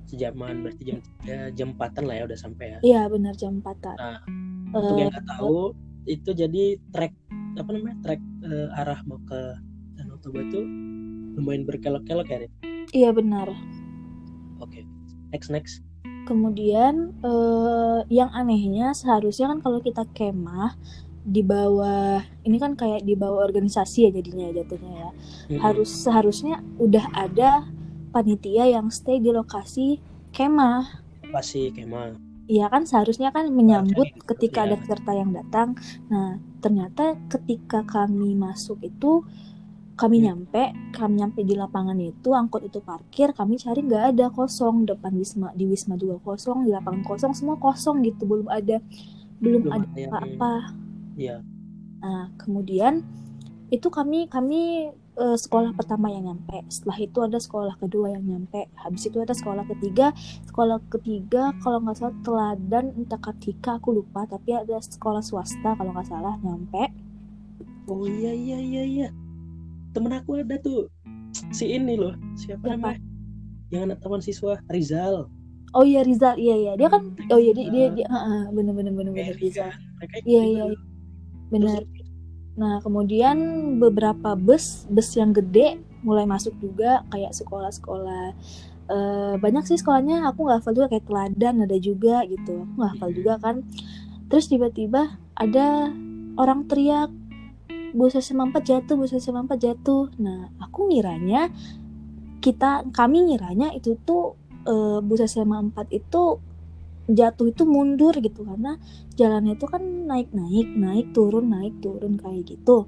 Sejaman 0.05 0.61
berarti 0.61 0.83
jam 0.85 0.97
ya, 1.25 1.49
jam 1.49 1.73
empatan 1.73 2.05
lah 2.05 2.15
ya 2.21 2.23
udah 2.29 2.37
sampai 2.37 2.65
ya? 2.69 2.77
Iya 2.85 3.01
benar 3.09 3.33
jam 3.33 3.57
4 3.65 3.97
Nah, 3.97 4.21
untuk 4.69 4.93
yang 4.97 5.09
nggak 5.09 5.25
tahu 5.25 5.73
itu 6.05 6.29
jadi 6.35 6.77
trek 6.93 7.13
apa 7.57 7.69
namanya 7.73 7.97
trek 8.05 8.21
eh, 8.45 8.67
arah 8.77 8.99
mau 9.09 9.17
ke 9.25 9.39
Danau 9.97 10.17
Toba 10.21 10.45
itu 10.45 10.61
lumayan 11.33 11.65
berkelok-kelok 11.65 12.27
ya 12.29 12.37
Rin? 12.45 12.51
iya 12.93 13.09
benar. 13.09 13.49
Oke 14.61 14.85
next 15.33 15.49
next. 15.49 15.75
Kemudian 16.29 17.17
eh, 17.25 17.99
yang 18.13 18.29
anehnya 18.37 18.93
seharusnya 18.93 19.49
kan 19.49 19.59
kalau 19.65 19.81
kita 19.81 20.05
kemah 20.13 20.77
di 21.23 21.41
bawah 21.43 22.19
ini 22.43 22.57
kan 22.59 22.75
kayak 22.75 23.01
di 23.07 23.15
bawah 23.15 23.43
organisasi 23.47 24.07
ya 24.07 24.11
jadinya 24.11 24.51
jatuhnya 24.51 24.91
ya 24.91 25.09
Mm-mm. 25.49 25.59
harus 25.63 25.89
seharusnya 26.03 26.59
udah 26.79 27.05
ada 27.15 27.67
panitia 28.11 28.67
yang 28.69 28.87
stay 28.91 29.17
di 29.23 29.31
lokasi 29.31 29.99
kemah 30.35 31.03
pasti 31.33 31.71
kemah 31.75 32.15
Iya 32.43 32.67
kan 32.67 32.83
seharusnya 32.83 33.31
kan 33.31 33.45
menyambut 33.55 34.11
gitu, 34.19 34.35
ketika 34.35 34.59
ya. 34.59 34.67
ada 34.67 34.75
peserta 34.75 35.11
yang 35.15 35.31
datang. 35.31 35.79
Nah 36.11 36.43
ternyata 36.59 37.15
ketika 37.31 37.87
kami 37.87 38.35
masuk 38.35 38.83
itu 38.83 39.23
kami 40.01 40.17
Hmm. 40.19 40.25
nyampe, 40.25 40.63
kami 40.97 41.13
nyampe 41.21 41.39
di 41.45 41.55
lapangan 41.55 41.97
itu 42.01 42.29
angkot 42.33 42.61
itu 42.67 42.79
parkir, 42.81 43.29
kami 43.39 43.53
cari 43.61 43.79
nggak 43.87 44.03
ada 44.17 44.25
kosong 44.33 44.75
depan 44.89 45.13
wisma 45.21 45.47
di 45.59 45.65
wisma 45.71 45.95
juga 46.01 46.17
kosong, 46.27 46.65
di 46.67 46.71
lapangan 46.73 47.03
kosong 47.05 47.31
semua 47.37 47.55
kosong 47.61 48.01
gitu, 48.07 48.25
belum 48.25 48.47
ada 48.49 48.77
belum 49.43 49.63
Belum 49.63 49.73
ada 49.73 49.87
apa-apa. 50.09 50.53
Iya. 51.17 51.41
Nah 52.01 52.29
kemudian 52.41 53.03
itu 53.73 53.89
kami 53.89 54.29
kami 54.29 54.91
eh, 54.93 55.37
sekolah 55.37 55.73
pertama 55.73 56.09
yang 56.13 56.29
nyampe, 56.29 56.61
setelah 56.69 56.97
itu 57.01 57.17
ada 57.25 57.37
sekolah 57.41 57.73
kedua 57.81 58.13
yang 58.13 58.25
nyampe, 58.25 58.69
habis 58.77 59.09
itu 59.09 59.17
ada 59.21 59.33
sekolah 59.33 59.65
ketiga, 59.65 60.13
sekolah 60.45 60.77
ketiga 60.93 61.53
kalau 61.61 61.81
nggak 61.81 61.97
salah 61.97 62.17
teladan 62.25 62.93
entah 62.97 63.17
katika 63.21 63.77
aku 63.81 64.01
lupa, 64.01 64.25
tapi 64.29 64.53
ada 64.57 64.77
sekolah 64.77 65.21
swasta 65.25 65.73
kalau 65.77 65.93
nggak 65.93 66.09
salah 66.09 66.37
nyampe. 66.41 66.89
oh 67.89 68.05
iya 68.07 68.31
iya 68.33 68.57
iya 68.61 68.83
iya. 68.85 69.07
Temen 69.93 70.13
aku 70.17 70.41
ada 70.41 70.57
tuh. 70.57 70.89
Si 71.53 71.69
ini 71.69 71.97
loh. 71.97 72.17
Siapa 72.33 72.65
Siapa? 72.65 72.97
namanya? 72.97 73.01
Yang 73.69 73.81
anak 73.89 73.97
taman 74.01 74.21
siswa 74.21 74.53
Rizal. 74.69 75.29
Oh 75.73 75.85
iya 75.85 76.01
Rizal, 76.05 76.37
iya 76.37 76.55
iya. 76.57 76.71
Dia 76.77 76.89
kan, 76.89 77.13
oh 77.33 77.37
iya 77.41 77.53
dia 77.53 77.67
dia, 77.69 77.85
dia 77.89 78.07
heeh, 78.09 78.41
bener 78.53 78.73
bener 78.77 78.93
bener 78.93 79.13
bener 79.13 79.33
Mary 79.33 79.49
Rizal, 79.49 79.73
Iya, 80.25 80.41
ikut 80.41 80.53
iya, 80.53 80.63
Terus- 81.61 82.01
Nah 82.53 82.77
kemudian 82.85 83.37
beberapa 83.81 84.37
bus 84.37 84.85
bus 84.85 85.09
yang 85.17 85.33
gede 85.33 85.81
mulai 86.05 86.29
masuk 86.29 86.53
juga 86.61 87.01
kayak 87.09 87.33
sekolah-sekolah. 87.33 88.37
Eh, 88.83 89.33
banyak 89.41 89.63
sih 89.65 89.79
sekolahnya 89.79 90.27
aku 90.29 90.45
nggak 90.45 90.59
hafal 90.61 90.75
juga 90.75 90.87
kayak 90.93 91.07
teladan 91.09 91.65
ada 91.65 91.77
juga 91.81 92.21
gitu. 92.29 92.61
Aku 92.61 92.73
nggak 92.77 92.91
hafal 92.93 93.09
Mhm. 93.09 93.17
juga 93.17 93.33
kan. 93.41 93.55
Terus 94.29 94.45
tiba-tiba 94.53 95.17
ada 95.33 95.89
orang 96.37 96.69
teriak 96.69 97.09
bus 97.93 98.13
SMA 98.13 98.49
4 98.53 98.61
jatuh 98.65 98.95
bus 99.01 99.17
SMA 99.17 99.49
4 99.49 99.57
jatuh. 99.57 100.13
Nah 100.21 100.53
aku 100.61 100.93
ngiranya 100.93 101.49
kita 102.37 102.85
kami 102.93 103.33
ngiranya 103.33 103.73
itu 103.73 103.97
tuh 104.05 104.37
eh, 104.63 104.99
bus 105.01 105.25
SMA 105.25 105.57
4 105.73 105.89
itu 105.89 106.37
jatuh 107.09 107.51
itu 107.51 107.63
mundur 107.67 108.15
gitu 108.23 108.47
karena 108.47 108.79
jalannya 109.19 109.59
itu 109.59 109.65
kan 109.67 109.83
naik-naik, 110.07 110.67
naik 110.71 111.07
turun, 111.11 111.51
naik 111.51 111.75
turun 111.83 112.15
kayak 112.15 112.47
gitu. 112.47 112.87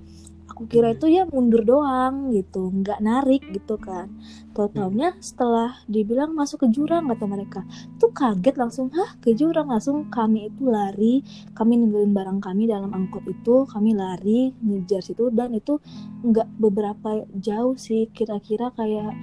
Aku 0.55 0.69
kira 0.71 0.93
Hmm. 0.93 0.95
itu 0.95 1.05
ya 1.09 1.23
mundur 1.27 1.65
doang 1.67 2.31
gitu, 2.31 2.71
nggak 2.71 3.01
narik 3.03 3.43
gitu 3.51 3.75
kan. 3.81 4.07
Tahu 4.55 4.71
taunya 4.71 5.11
setelah 5.19 5.83
dibilang 5.89 6.31
masuk 6.31 6.63
ke 6.63 6.67
jurang 6.71 7.11
kata 7.11 7.25
mereka, 7.27 7.61
tuh 7.99 8.13
kaget 8.13 8.55
langsung, 8.55 8.87
hah 8.93 9.19
ke 9.19 9.35
jurang 9.35 9.67
langsung 9.67 10.07
kami 10.07 10.47
itu 10.47 10.63
lari, 10.69 11.25
kami 11.57 11.81
ninggalin 11.81 12.13
barang 12.15 12.39
kami 12.39 12.69
dalam 12.71 12.93
angkot 12.93 13.25
itu, 13.27 13.67
kami 13.67 13.97
lari 13.97 14.53
ngejar 14.63 15.03
situ 15.03 15.27
dan 15.33 15.51
itu 15.51 15.81
nggak 16.23 16.47
beberapa 16.61 17.25
jauh 17.35 17.75
sih, 17.75 18.07
kira-kira 18.15 18.71
kayak 18.77 19.17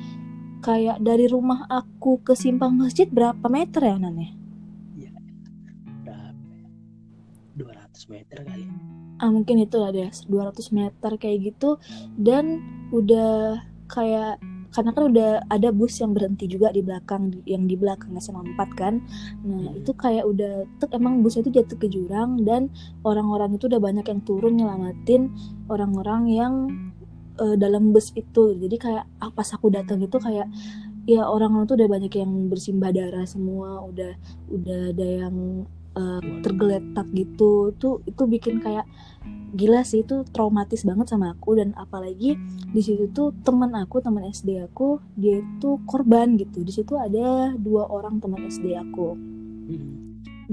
kayak 0.61 1.01
dari 1.01 1.27
rumah 1.31 1.65
aku 1.71 2.21
ke 2.21 2.37
simpang 2.37 2.77
masjid 2.77 3.09
berapa 3.09 3.47
meter 3.49 3.83
ya 3.83 3.97
Nane? 3.97 4.42
berapa 4.42 4.42
200 7.93 8.09
meter 8.09 8.39
kali. 8.41 8.67
Ah 9.21 9.29
mungkin 9.29 9.61
itu 9.61 9.77
lah 9.77 9.93
deh 9.93 10.09
200 10.09 10.73
meter 10.73 11.13
kayak 11.21 11.39
gitu. 11.53 11.77
Dan 12.17 12.65
udah 12.91 13.61
kayak 13.87 14.41
karena 14.73 14.91
kan 14.97 15.05
udah 15.13 15.31
ada 15.53 15.69
bus 15.69 16.01
yang 16.01 16.17
berhenti 16.17 16.49
juga 16.49 16.73
di 16.73 16.81
belakang 16.81 17.45
yang 17.45 17.69
di 17.69 17.77
belakang 17.77 18.17
SMA 18.17 18.57
4 18.57 18.73
kan. 18.73 19.05
Nah 19.45 19.69
Hmm. 19.69 19.79
itu 19.85 19.93
kayak 19.93 20.25
udah 20.25 20.65
tek 20.81 20.97
emang 20.97 21.21
busnya 21.21 21.45
itu 21.45 21.61
jatuh 21.61 21.77
ke 21.77 21.93
jurang 21.93 22.41
dan 22.49 22.73
orang-orang 23.05 23.61
itu 23.61 23.69
udah 23.69 23.81
banyak 23.85 24.07
yang 24.09 24.21
turun 24.25 24.57
nyelamatin 24.57 25.29
orang-orang 25.69 26.23
yang 26.33 26.55
eh, 27.37 27.57
dalam 27.61 27.93
bus 27.93 28.17
itu. 28.17 28.57
Jadi 28.57 28.77
kayak 28.81 29.05
ah, 29.21 29.29
pas 29.29 29.49
aku 29.53 29.69
datang 29.69 30.01
itu 30.01 30.17
kayak 30.17 30.49
ya 31.05 31.27
orang-orang 31.29 31.67
tuh 31.69 31.77
udah 31.77 31.91
banyak 31.91 32.13
yang 32.17 32.33
bersimbah 32.49 32.95
darah 32.95 33.27
semua 33.27 33.83
udah 33.85 34.15
udah 34.49 34.95
ada 34.95 35.07
yang 35.27 35.67
eh, 35.97 36.23
tergeletak 36.45 37.07
gitu 37.13 37.73
tuh 37.77 38.01
itu 38.09 38.23
bikin 38.25 38.61
kayak 38.61 38.89
gila 39.53 39.85
sih 39.85 40.01
itu 40.01 40.25
traumatis 40.33 40.83
banget 40.83 41.13
sama 41.13 41.37
aku. 41.37 41.57
Dan 41.61 41.77
apalagi 41.77 42.37
di 42.73 42.81
situ 42.81 43.13
tuh 43.13 43.37
teman 43.45 43.77
aku 43.77 44.01
teman 44.01 44.25
SD 44.25 44.65
aku 44.65 44.99
dia 45.15 45.45
itu 45.45 45.79
korban 45.85 46.35
gitu. 46.41 46.65
Di 46.65 46.73
situ 46.73 46.97
ada 46.97 47.53
dua 47.57 47.87
orang 47.89 48.19
teman 48.19 48.49
SD 48.49 48.73
aku. 48.77 49.15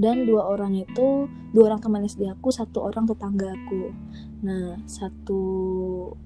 Dan 0.00 0.24
dua 0.24 0.48
orang 0.48 0.76
itu 0.76 1.28
dua 1.52 1.72
orang 1.72 1.80
teman 1.82 2.04
SD 2.04 2.28
aku 2.28 2.52
satu 2.52 2.84
orang 2.84 3.08
tetangga 3.08 3.52
aku. 3.52 3.92
Nah 4.44 4.80
satu 4.84 5.42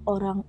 orang 0.07 0.43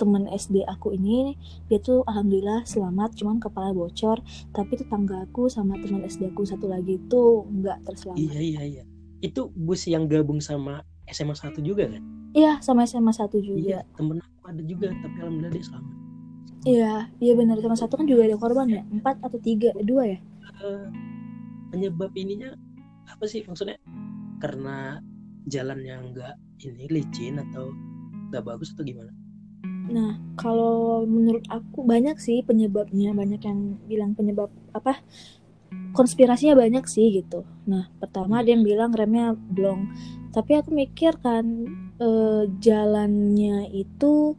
teman 0.00 0.24
SD 0.32 0.64
aku 0.64 0.96
ini 0.96 1.36
dia 1.68 1.76
tuh 1.76 2.00
alhamdulillah 2.08 2.64
selamat 2.64 3.20
cuman 3.20 3.36
kepala 3.36 3.76
bocor. 3.76 4.24
Tapi 4.56 4.72
tetangga 4.80 5.28
aku 5.28 5.52
sama 5.52 5.76
teman 5.76 6.00
SD 6.08 6.32
aku 6.32 6.48
satu 6.48 6.72
lagi 6.72 6.96
itu 6.96 7.44
nggak 7.44 7.84
terselamat. 7.84 8.16
Iya 8.16 8.40
iya 8.40 8.62
iya. 8.64 8.84
Itu 9.20 9.52
bus 9.52 9.84
yang 9.84 10.08
gabung 10.08 10.40
sama 10.40 10.80
SMA 11.12 11.36
1 11.36 11.60
juga 11.60 11.84
kan? 11.92 12.00
Iya 12.32 12.56
sama 12.64 12.88
SMA 12.88 13.12
satu 13.12 13.36
iya 13.36 13.44
juga 13.44 13.78
temen 13.98 14.24
aku 14.24 14.44
ada 14.48 14.62
juga 14.64 14.88
tapi 15.04 15.16
alhamdulillah 15.20 15.52
dia 15.52 15.64
selamat. 15.68 15.94
Iya 16.64 16.92
iya 17.20 17.32
benar 17.36 17.56
sama 17.60 17.76
satu 17.76 17.92
kan 18.00 18.06
juga 18.08 18.24
ada 18.24 18.36
korban 18.40 18.68
ya? 18.72 18.82
Empat 18.88 19.20
atau 19.20 19.36
tiga? 19.36 19.76
Dua 19.84 20.08
ya? 20.08 20.18
Eh, 20.64 20.88
penyebab 21.68 22.16
ininya 22.16 22.56
apa 23.04 23.28
sih 23.28 23.44
maksudnya? 23.44 23.76
Karena 24.40 24.96
jalannya 25.44 25.96
nggak 26.12 26.34
ini 26.64 26.84
licin 26.88 27.40
atau 27.40 27.72
nggak 28.30 28.44
bagus 28.46 28.72
atau 28.76 28.84
gimana 28.86 29.10
Nah, 29.90 30.22
kalau 30.38 31.02
menurut 31.02 31.42
aku 31.50 31.82
banyak 31.82 32.14
sih 32.22 32.46
penyebabnya, 32.46 33.10
banyak 33.10 33.42
yang 33.42 33.76
bilang 33.90 34.14
penyebab 34.14 34.48
apa? 34.70 35.02
Konspirasinya 35.90 36.54
banyak 36.54 36.86
sih 36.86 37.10
gitu. 37.10 37.42
Nah, 37.66 37.90
pertama 37.98 38.42
ada 38.42 38.50
yang 38.54 38.62
bilang 38.62 38.94
remnya 38.94 39.34
blong. 39.34 39.90
Tapi 40.30 40.62
aku 40.62 40.70
mikir 40.70 41.18
kan 41.18 41.66
eh, 41.98 42.44
jalannya 42.62 43.66
itu 43.74 44.38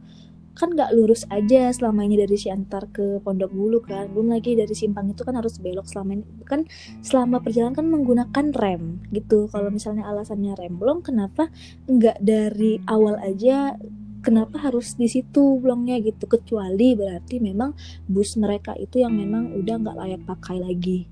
kan 0.52 0.68
nggak 0.68 0.92
lurus 0.92 1.24
aja 1.32 1.72
selama 1.72 2.04
ini 2.04 2.20
dari 2.20 2.36
Siantar 2.36 2.92
ke 2.92 3.20
Pondok 3.24 3.52
Bulu 3.52 3.80
kan. 3.80 4.12
Belum 4.12 4.32
lagi 4.32 4.52
dari 4.52 4.72
Simpang 4.76 5.08
itu 5.08 5.24
kan 5.24 5.36
harus 5.36 5.56
belok 5.56 5.88
selama 5.88 6.20
ini 6.20 6.24
kan 6.44 6.68
selama 7.00 7.40
perjalanan 7.40 7.76
kan 7.76 7.88
menggunakan 7.88 8.46
rem 8.52 9.00
gitu. 9.12 9.48
Kalau 9.48 9.72
misalnya 9.72 10.04
alasannya 10.08 10.52
rem 10.56 10.76
blong, 10.76 11.00
kenapa 11.00 11.48
nggak 11.88 12.20
dari 12.20 12.80
awal 12.84 13.16
aja 13.20 13.76
kenapa 14.22 14.56
harus 14.62 14.94
di 14.94 15.10
situ 15.10 15.58
blongnya 15.58 15.98
gitu? 16.00 16.30
Kecuali 16.30 16.94
berarti 16.94 17.42
memang 17.42 17.74
bus 18.06 18.38
mereka 18.38 18.72
itu 18.78 19.02
yang 19.02 19.12
memang 19.12 19.52
udah 19.58 19.74
nggak 19.82 19.96
layak 19.98 20.22
pakai 20.24 20.62
lagi. 20.62 21.10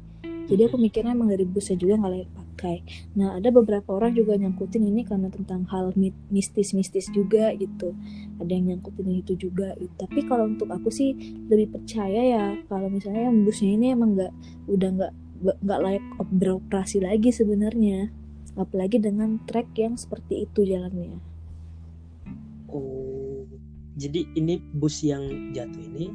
Jadi 0.51 0.67
aku 0.67 0.83
mikirnya 0.83 1.15
emang 1.15 1.31
dari 1.31 1.47
busnya 1.47 1.79
juga 1.79 1.95
nggak 1.99 2.13
layak 2.15 2.31
pakai. 2.35 2.77
Nah 3.15 3.39
ada 3.39 3.55
beberapa 3.55 3.95
orang 3.95 4.19
juga 4.19 4.35
nyangkutin 4.35 4.83
ini 4.83 5.07
karena 5.07 5.31
tentang 5.31 5.63
hal 5.71 5.95
mi- 5.95 6.17
mistis-mistis 6.31 7.07
juga 7.15 7.55
gitu. 7.55 7.95
Ada 8.43 8.51
yang 8.51 8.75
nyangkutin 8.75 9.15
itu 9.15 9.39
juga 9.39 9.79
gitu. 9.79 9.95
tapi 9.95 10.27
kalau 10.27 10.51
untuk 10.51 10.67
aku 10.75 10.91
sih 10.91 11.15
lebih 11.47 11.71
percaya 11.71 12.23
ya 12.25 12.45
kalau 12.67 12.91
misalnya 12.91 13.31
yang 13.31 13.47
busnya 13.47 13.71
ini 13.71 13.87
emang 13.95 14.19
nggak 14.19 14.33
udah 14.67 14.91
nggak 14.91 15.13
nggak 15.63 15.81
layak 15.87 16.05
op- 16.19 16.35
beroperasi 16.35 16.99
lagi 16.99 17.31
sebenarnya. 17.31 18.11
Apalagi 18.59 18.99
dengan 18.99 19.39
trek 19.47 19.71
yang 19.79 19.95
seperti 19.95 20.51
itu 20.51 20.67
jalannya 20.67 21.30
oh 22.73 23.45
jadi 23.99 24.25
ini 24.39 24.63
bus 24.79 25.03
yang 25.05 25.53
jatuh 25.53 25.83
ini 25.83 26.09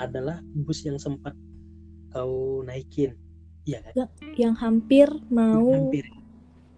adalah 0.00 0.40
bus 0.66 0.82
yang 0.82 0.96
sempat 0.98 1.36
kau 2.10 2.64
naikin. 2.66 3.14
Iya 3.62 3.78
kan? 3.86 4.10
Yang 4.34 4.54
hampir 4.58 5.08
mau 5.30 5.62
hampir. 5.70 6.04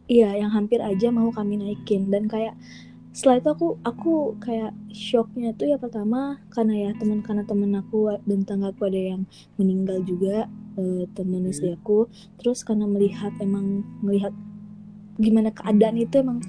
Iya 0.04 0.36
yang 0.36 0.52
hampir 0.52 0.84
aja 0.84 1.08
mau 1.08 1.32
kami 1.32 1.56
naikin. 1.56 2.12
Dan 2.12 2.28
kayak 2.28 2.52
setelah 3.14 3.38
itu 3.40 3.48
aku 3.54 3.68
aku 3.86 4.14
kayak 4.42 4.74
shocknya 4.90 5.54
tuh 5.54 5.70
ya 5.70 5.78
pertama 5.78 6.42
karena 6.50 6.90
ya 6.90 6.90
teman 6.98 7.22
karena 7.22 7.46
temen 7.46 7.72
aku 7.78 8.10
dan 8.26 8.42
tangga 8.42 8.74
aku 8.74 8.90
ada 8.90 9.00
yang 9.16 9.22
meninggal 9.56 10.02
juga 10.02 10.50
eh, 10.76 11.04
temen 11.16 11.46
Hmm. 11.46 11.52
istri 11.54 11.72
aku. 11.72 12.10
Terus 12.42 12.66
karena 12.66 12.84
melihat 12.84 13.32
emang 13.40 13.86
melihat 14.04 14.34
gimana 15.16 15.54
keadaan 15.54 15.94
itu 15.94 16.20
emang 16.20 16.42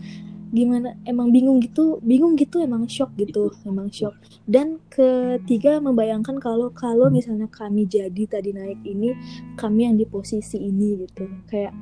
gimana 0.55 0.95
emang 1.03 1.35
bingung 1.35 1.59
gitu 1.59 1.99
bingung 1.99 2.39
gitu 2.39 2.63
emang 2.63 2.87
shock 2.87 3.11
gitu 3.19 3.51
emang 3.67 3.91
shock. 3.91 4.15
Dan 4.47 4.79
ketiga 4.87 5.83
membayangkan 5.83 6.39
kalau 6.39 6.71
kalau 6.71 7.11
misalnya 7.11 7.51
kami 7.51 7.83
jadi 7.83 8.23
tadi 8.23 8.55
naik 8.55 8.79
ini 8.87 9.11
kami 9.59 9.91
yang 9.91 9.99
di 9.99 10.07
posisi 10.07 10.55
ini 10.63 11.03
gitu. 11.03 11.27
Kayak 11.51 11.75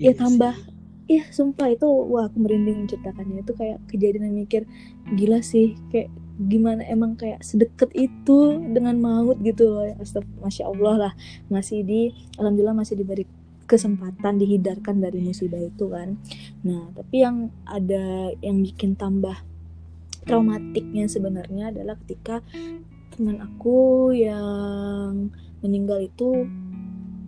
ya 0.00 0.10
Iya 0.10 0.12
tambah. 0.16 0.54
Iya 1.04 1.28
sumpah 1.28 1.68
itu 1.68 1.84
wah 1.84 2.32
aku 2.32 2.40
merinding 2.40 2.88
menceritakannya. 2.88 3.44
Itu 3.44 3.52
kayak 3.52 3.78
kejadian 3.92 4.32
yang 4.32 4.36
mikir 4.48 4.62
gila 5.12 5.44
sih 5.44 5.76
kayak 5.92 6.08
gimana 6.34 6.82
emang 6.90 7.14
kayak 7.14 7.44
sedekat 7.46 7.92
itu 7.94 8.58
dengan 8.72 8.96
maut 8.98 9.36
gitu 9.44 9.68
loh. 9.68 9.84
Ya 9.84 9.94
Astagfirullah, 10.00 10.42
masya 10.42 10.64
Allah 10.66 10.94
lah 10.96 11.12
masih 11.52 11.84
di 11.84 12.10
alhamdulillah 12.40 12.74
masih 12.74 12.96
diberi 12.96 13.28
kesempatan 13.64 14.38
dihindarkan 14.40 15.00
dari 15.00 15.20
musibah 15.20 15.60
itu 15.60 15.88
kan. 15.88 16.20
Nah 16.64 16.92
tapi 16.92 17.24
yang 17.24 17.50
ada 17.64 18.32
yang 18.44 18.60
bikin 18.60 18.96
tambah 18.96 19.36
traumatiknya 20.24 21.08
sebenarnya 21.08 21.72
adalah 21.72 22.00
ketika 22.04 22.40
teman 23.14 23.38
aku 23.40 24.10
yang 24.16 25.30
meninggal 25.60 26.02
itu 26.02 26.48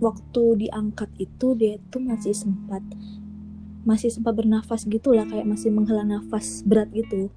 waktu 0.03 0.67
diangkat 0.67 1.09
itu 1.17 1.57
dia 1.57 1.81
tuh 1.89 2.03
masih 2.05 2.37
sempat 2.37 2.85
masih 3.87 4.11
sempat 4.11 4.35
bernafas 4.35 4.83
gitu 4.85 5.15
lah 5.15 5.25
kayak 5.25 5.47
masih 5.47 5.71
menghela 5.71 6.03
nafas 6.03 6.67
berat 6.67 6.91
gitu. 6.91 7.31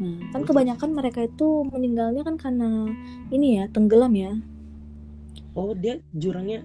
Nah 0.00 0.32
kan 0.32 0.46
kebanyakan 0.46 0.96
mereka 0.96 1.26
itu 1.26 1.66
meninggalnya 1.66 2.22
kan 2.24 2.38
karena 2.38 2.88
ini 3.28 3.60
ya 3.60 3.64
tenggelam 3.68 4.14
ya. 4.14 4.32
Oh 5.52 5.74
dia 5.74 5.98
jurangnya 6.14 6.64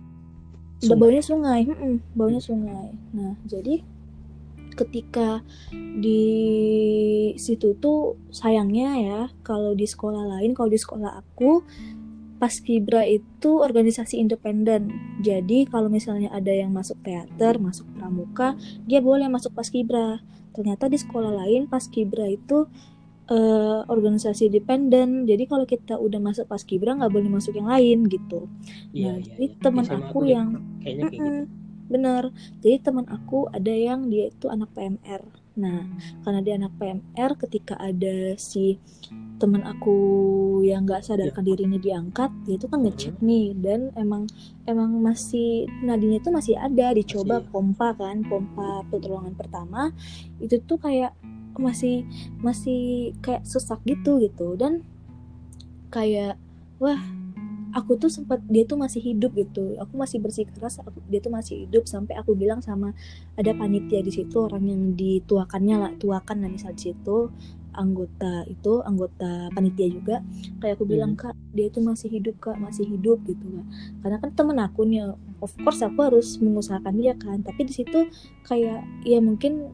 sungai. 0.82 1.00
baunya 1.00 1.24
sungai 1.24 1.62
mm-mm, 1.68 1.96
baunya 2.16 2.42
sungai 2.42 2.88
nah 3.16 3.34
jadi 3.48 3.84
ketika 4.76 5.40
di 5.72 6.28
situ 7.40 7.80
tuh 7.80 8.20
sayangnya 8.28 8.90
ya 9.00 9.22
kalau 9.40 9.72
di 9.72 9.88
sekolah 9.88 10.28
lain 10.36 10.52
kalau 10.52 10.68
di 10.68 10.80
sekolah 10.80 11.16
aku 11.16 11.64
Paskibra 12.36 13.08
itu 13.08 13.64
organisasi 13.64 14.20
independen. 14.20 14.92
Jadi 15.24 15.64
kalau 15.72 15.88
misalnya 15.88 16.28
ada 16.36 16.52
yang 16.52 16.76
masuk 16.76 17.00
teater, 17.00 17.56
masuk 17.64 17.88
pramuka, 17.96 18.60
dia 18.84 19.00
boleh 19.00 19.32
masuk 19.32 19.56
Paskibra. 19.56 20.20
Ternyata 20.52 20.92
di 20.92 21.00
sekolah 21.00 21.32
lain 21.32 21.72
Paskibra 21.72 22.28
itu 22.28 22.68
eh, 23.30 23.80
organisasi 23.90 24.54
independen. 24.54 25.26
Jadi 25.26 25.44
kalau 25.50 25.66
kita 25.66 25.98
udah 25.98 26.20
masuk 26.22 26.46
Paskibra 26.50 26.98
nggak 26.98 27.14
boleh 27.14 27.30
masuk 27.30 27.58
yang 27.58 27.70
lain 27.70 28.06
gitu. 28.10 28.50
Iya 28.94 29.16
nah, 29.16 29.18
iya. 29.20 29.26
jadi 29.26 29.46
iya. 29.50 29.60
teman 29.62 29.86
aku 29.90 30.18
deh, 30.22 30.30
yang 30.32 30.48
kayaknya 30.82 31.04
kayak 31.10 31.22
gitu. 31.22 31.44
Bener. 31.86 32.24
Jadi 32.66 32.76
teman 32.82 33.06
aku 33.10 33.50
ada 33.54 33.74
yang 33.74 34.10
dia 34.10 34.34
itu 34.34 34.50
anak 34.50 34.74
PMR. 34.74 35.22
Nah, 35.56 35.88
karena 36.28 36.40
dia 36.44 36.60
anak 36.60 36.76
PMR, 36.76 37.32
ketika 37.40 37.80
ada 37.80 38.36
si 38.36 38.76
teman 39.40 39.64
aku 39.64 39.96
yang 40.68 40.84
nggak 40.84 41.04
sadarkan 41.04 41.48
dirinya 41.48 41.80
diangkat, 41.80 42.28
dia 42.44 42.56
itu 42.60 42.68
kan 42.68 42.84
ngecek 42.84 43.16
nih 43.24 43.56
dan 43.56 43.92
emang 43.96 44.28
emang 44.68 45.00
masih 45.00 45.68
nadinya 45.80 46.20
itu 46.20 46.32
masih 46.32 46.56
ada, 46.60 46.92
dicoba 46.92 47.40
Masih. 47.40 47.52
pompa 47.52 47.90
kan, 47.96 48.24
pompa 48.28 48.84
pertolongan 48.92 49.36
pertama 49.36 49.96
itu 50.44 50.60
tuh 50.64 50.76
kayak 50.80 51.16
masih 51.62 52.08
masih 52.40 53.14
kayak 53.20 53.44
sesak 53.46 53.80
gitu 53.88 54.18
gitu. 54.24 54.56
Dan 54.56 54.84
kayak 55.94 56.36
wah 56.80 57.00
aku 57.76 58.00
tuh 58.00 58.08
sempat 58.08 58.40
dia 58.48 58.64
tuh 58.64 58.80
masih 58.80 59.04
hidup 59.04 59.36
gitu. 59.36 59.76
Aku 59.84 60.00
masih 60.00 60.24
bersikeras 60.24 60.80
aku, 60.80 60.96
dia 61.12 61.20
tuh 61.20 61.32
masih 61.36 61.68
hidup 61.68 61.86
sampai 61.86 62.16
aku 62.16 62.32
bilang 62.32 62.64
sama 62.64 62.96
ada 63.36 63.52
panitia 63.52 64.00
di 64.00 64.16
situ 64.16 64.36
orang 64.48 64.64
yang 64.64 64.84
dituakannya 64.96 65.76
lah 65.76 65.92
tuakan 66.00 66.48
lah 66.48 66.50
misal 66.50 66.72
di 66.72 66.92
situ 66.92 67.30
anggota 67.76 68.48
itu 68.48 68.80
anggota 68.88 69.52
panitia 69.52 69.92
juga. 69.92 70.24
Kayak 70.64 70.80
aku 70.80 70.86
bilang 70.88 71.20
kak 71.20 71.36
dia 71.52 71.68
tuh 71.68 71.84
masih 71.84 72.08
hidup 72.08 72.40
kak 72.40 72.56
masih 72.60 72.88
hidup 72.88 73.20
gitu 73.28 73.44
kan 73.48 73.66
karena 74.04 74.18
kan 74.20 74.30
temen 74.36 74.58
aku 74.60 74.84
nih 74.84 75.08
of 75.40 75.52
course 75.64 75.80
aku 75.80 76.00
harus 76.04 76.36
mengusahakan 76.44 76.96
dia 77.00 77.16
kan 77.16 77.40
tapi 77.44 77.64
di 77.68 77.74
situ 77.76 78.12
kayak 78.44 78.84
ya 79.08 79.24
mungkin 79.24 79.72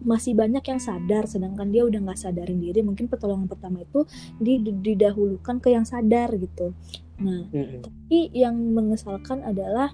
masih 0.00 0.32
banyak 0.32 0.64
yang 0.64 0.80
sadar 0.80 1.28
sedangkan 1.28 1.68
dia 1.68 1.84
udah 1.84 2.00
nggak 2.00 2.18
sadarin 2.18 2.60
diri 2.60 2.80
mungkin 2.80 3.06
pertolongan 3.06 3.46
pertama 3.48 3.84
itu 3.84 4.08
di- 4.40 4.60
didahulukan 4.60 5.60
ke 5.60 5.72
yang 5.72 5.84
sadar 5.84 6.32
gitu 6.36 6.72
nah 7.20 7.44
Mm-mm. 7.52 7.84
tapi 7.84 8.32
yang 8.32 8.56
mengesalkan 8.56 9.44
adalah 9.44 9.92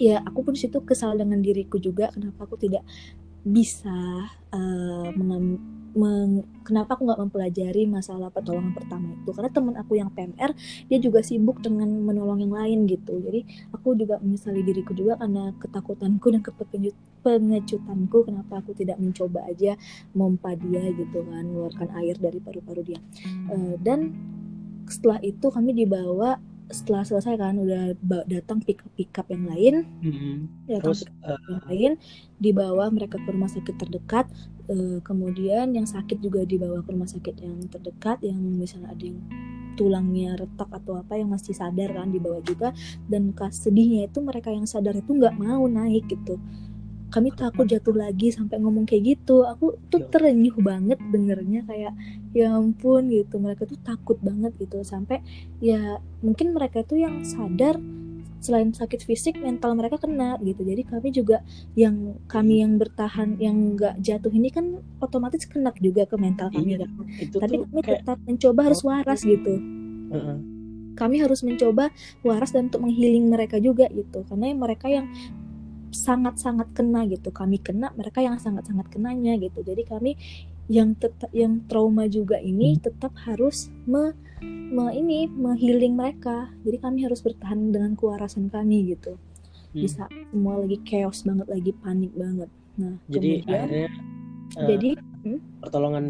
ya 0.00 0.24
aku 0.24 0.48
pun 0.48 0.54
situ 0.56 0.80
kesal 0.80 1.14
dengan 1.20 1.44
diriku 1.44 1.76
juga 1.76 2.08
kenapa 2.08 2.48
aku 2.48 2.56
tidak 2.56 2.82
bisa 3.42 4.30
mengam- 5.18 5.81
meng- 5.92 6.46
kenapa 6.64 6.96
aku 6.96 7.08
nggak 7.08 7.20
mempelajari 7.28 7.82
masalah 7.88 8.28
pertolongan 8.32 8.72
pertama 8.72 9.12
itu? 9.12 9.30
Karena 9.32 9.50
teman 9.52 9.74
aku 9.76 9.92
yang 9.98 10.10
PMR 10.12 10.52
dia 10.88 10.98
juga 10.98 11.20
sibuk 11.20 11.60
dengan 11.60 11.88
menolong 11.88 12.40
yang 12.42 12.54
lain 12.54 12.78
gitu. 12.88 13.18
Jadi 13.20 13.70
aku 13.72 13.94
juga 13.96 14.18
menyesali 14.20 14.60
diriku 14.64 14.92
juga 14.96 15.20
karena 15.20 15.52
ketakutanku 15.58 16.26
dan 16.32 16.40
kepengecut 16.42 16.96
pengecutanku 17.22 18.26
kenapa 18.26 18.58
aku 18.58 18.74
tidak 18.74 18.98
mencoba 18.98 19.46
aja 19.46 19.78
mompa 20.10 20.58
dia 20.58 20.90
gitu 20.90 21.22
kan 21.22 21.46
mengeluarkan 21.46 21.88
air 22.02 22.18
dari 22.18 22.42
paru-paru 22.42 22.82
dia. 22.82 23.00
Eh, 23.46 23.78
dan 23.78 24.10
setelah 24.90 25.22
itu 25.22 25.46
kami 25.48 25.70
dibawa 25.72 26.36
setelah 26.72 27.04
selesai 27.04 27.38
kan 27.38 27.54
udah 27.60 27.94
datang 28.26 28.64
pick 28.64 28.80
up 28.82 28.92
pick 28.96 29.12
up 29.14 29.28
yang 29.28 29.44
lain. 29.46 29.74
Mm-mm. 30.00 30.36
datang 30.66 30.82
Terus 30.82 31.00
pick 31.06 31.22
up 31.22 31.40
yang 31.46 31.62
lain 31.68 31.92
dibawa 32.40 32.88
mereka 32.88 33.20
ke 33.20 33.28
rumah 33.30 33.52
sakit 33.52 33.76
terdekat. 33.76 34.26
Eh, 34.66 34.98
kemudian 35.04 35.76
yang 35.76 35.84
sakit 35.84 36.18
juga 36.18 36.42
dibawa 36.48 36.80
ke 36.80 36.90
rumah 36.90 37.06
sakit 37.06 37.34
yang 37.38 37.60
terdekat 37.68 38.18
yang 38.24 38.40
misalnya 38.40 38.90
ada 38.90 39.04
yang 39.04 39.20
tulangnya 39.72 40.36
retak 40.36 40.68
atau 40.68 41.00
apa 41.00 41.16
yang 41.16 41.32
masih 41.32 41.54
sadar 41.54 41.92
kan 41.92 42.08
dibawa 42.10 42.40
juga. 42.42 42.72
Dan 43.06 43.36
kas 43.36 43.62
sedihnya 43.62 44.08
itu 44.08 44.18
mereka 44.24 44.50
yang 44.50 44.66
sadar 44.66 44.96
itu 44.96 45.12
nggak 45.12 45.36
mau 45.36 45.68
naik 45.68 46.08
gitu 46.08 46.40
kami 47.12 47.28
takut 47.30 47.68
jatuh 47.68 47.92
lagi 47.92 48.32
sampai 48.32 48.56
ngomong 48.56 48.88
kayak 48.88 49.20
gitu. 49.20 49.44
Aku 49.44 49.76
tuh 49.86 50.00
Ya. 50.00 50.08
terenyuh 50.08 50.56
banget 50.58 50.96
dengernya 51.12 51.62
kayak 51.62 51.92
ya 52.32 52.56
ampun 52.56 53.12
gitu. 53.12 53.36
Mereka 53.36 53.68
tuh 53.68 53.76
takut 53.84 54.16
banget 54.18 54.56
gitu. 54.56 54.80
Sampai 54.80 55.20
ya 55.60 56.00
mungkin 56.24 56.56
mereka 56.56 56.80
tuh 56.82 56.96
yang 56.96 57.20
sadar 57.22 57.76
selain 58.42 58.74
sakit 58.74 59.06
fisik 59.06 59.38
mental 59.38 59.78
mereka 59.78 60.00
kena 60.00 60.34
gitu. 60.42 60.66
Jadi 60.66 60.82
kami 60.82 61.08
juga 61.12 61.46
yang 61.78 62.18
kami 62.26 62.64
yang 62.64 62.74
bertahan 62.74 63.38
yang 63.38 63.76
nggak 63.76 64.02
jatuh 64.02 64.32
ini 64.32 64.50
kan 64.50 64.80
otomatis 64.98 65.46
kena 65.46 65.70
juga 65.78 66.08
ke 66.08 66.16
mental 66.16 66.50
kami 66.50 66.74
Iya. 66.74 66.88
kan. 66.88 66.90
itu 67.20 67.36
tapi 67.38 67.54
kami 67.60 67.80
kayak 67.84 68.02
tetap 68.02 68.18
mencoba 68.24 68.60
harus 68.66 68.80
waras 68.82 69.20
gitu. 69.22 69.54
Heeh. 70.10 70.38
kami 70.92 71.24
harus 71.24 71.40
mencoba 71.40 71.88
waras 72.20 72.52
dan 72.52 72.68
untuk 72.68 72.84
menghealing 72.84 73.24
mereka 73.24 73.56
juga 73.56 73.88
gitu. 73.88 74.28
Karena 74.28 74.52
mereka 74.52 74.92
yang 74.92 75.08
sangat-sangat 75.92 76.72
kena 76.72 77.04
gitu. 77.06 77.30
Kami 77.30 77.60
kena 77.60 77.92
mereka 77.94 78.24
yang 78.24 78.40
sangat-sangat 78.40 78.88
kenanya 78.88 79.36
gitu. 79.38 79.62
Jadi 79.62 79.82
kami 79.84 80.12
yang 80.66 80.96
tetap 80.96 81.28
yang 81.36 81.62
trauma 81.68 82.08
juga 82.08 82.40
ini 82.40 82.80
tetap 82.80 83.12
harus 83.28 83.68
me, 83.84 84.16
me- 84.42 84.94
ini 84.96 85.28
menghealing 85.28 85.94
mereka. 85.94 86.50
Jadi 86.64 86.76
kami 86.80 86.98
harus 87.04 87.20
bertahan 87.20 87.70
dengan 87.70 87.92
kewarasan 87.94 88.48
kami 88.48 88.96
gitu. 88.96 89.20
Hmm. 89.72 89.88
bisa 89.88 90.04
semua 90.28 90.60
lagi 90.60 90.76
chaos 90.84 91.24
banget 91.24 91.48
lagi 91.48 91.72
panik 91.80 92.12
banget. 92.12 92.50
Nah 92.76 92.94
jadi 93.08 93.40
kemudian 93.40 93.56
akhirnya 93.56 93.88
eh, 94.52 94.68
jadi 94.68 94.90
pertolongan 95.64 96.06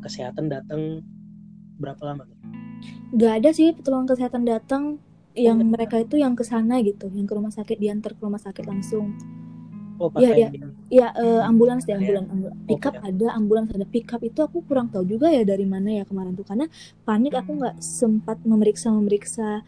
kesehatan 0.00 0.48
datang 0.48 1.04
berapa 1.76 2.00
lama 2.04 2.24
nggak 3.14 3.32
ada 3.40 3.50
sih 3.54 3.72
pertolongan 3.76 4.08
kesehatan 4.16 4.42
datang 4.48 4.82
yang 5.34 5.58
nggak 5.58 5.70
mereka 5.70 5.96
itu 5.98 6.14
yang 6.16 6.32
ke 6.32 6.42
sana 6.42 6.78
gitu 6.80 7.10
yang 7.10 7.26
ke 7.26 7.34
rumah 7.34 7.50
sakit 7.50 7.76
diantar 7.76 8.14
ke 8.14 8.22
rumah 8.22 8.38
sakit 8.38 8.64
langsung 8.64 9.12
Oh 9.94 10.10
Iya, 10.10 10.34
pakai 10.34 10.38
iya. 10.42 10.48
ya 10.90 11.08
eh, 11.14 11.42
ambulans 11.42 11.86
deh 11.86 11.94
Ya. 11.94 12.02
ambulans 12.18 12.26
ambulans 12.26 12.54
Oh, 12.56 12.66
pickup 12.66 12.94
ya. 12.94 13.00
ada 13.04 13.26
ambulans 13.30 13.68
ada 13.70 13.86
pickup 13.86 14.20
itu 14.20 14.38
aku 14.42 14.58
kurang 14.66 14.90
tahu 14.90 15.06
juga 15.06 15.30
ya 15.30 15.46
dari 15.46 15.62
mana 15.64 15.90
ya 15.92 16.02
kemarin 16.02 16.34
tuh 16.34 16.42
karena 16.42 16.66
panik 17.02 17.30
aku 17.32 17.50
nggak 17.54 17.78
sempat 17.78 18.42
memeriksa 18.42 18.90
memeriksa 18.90 19.62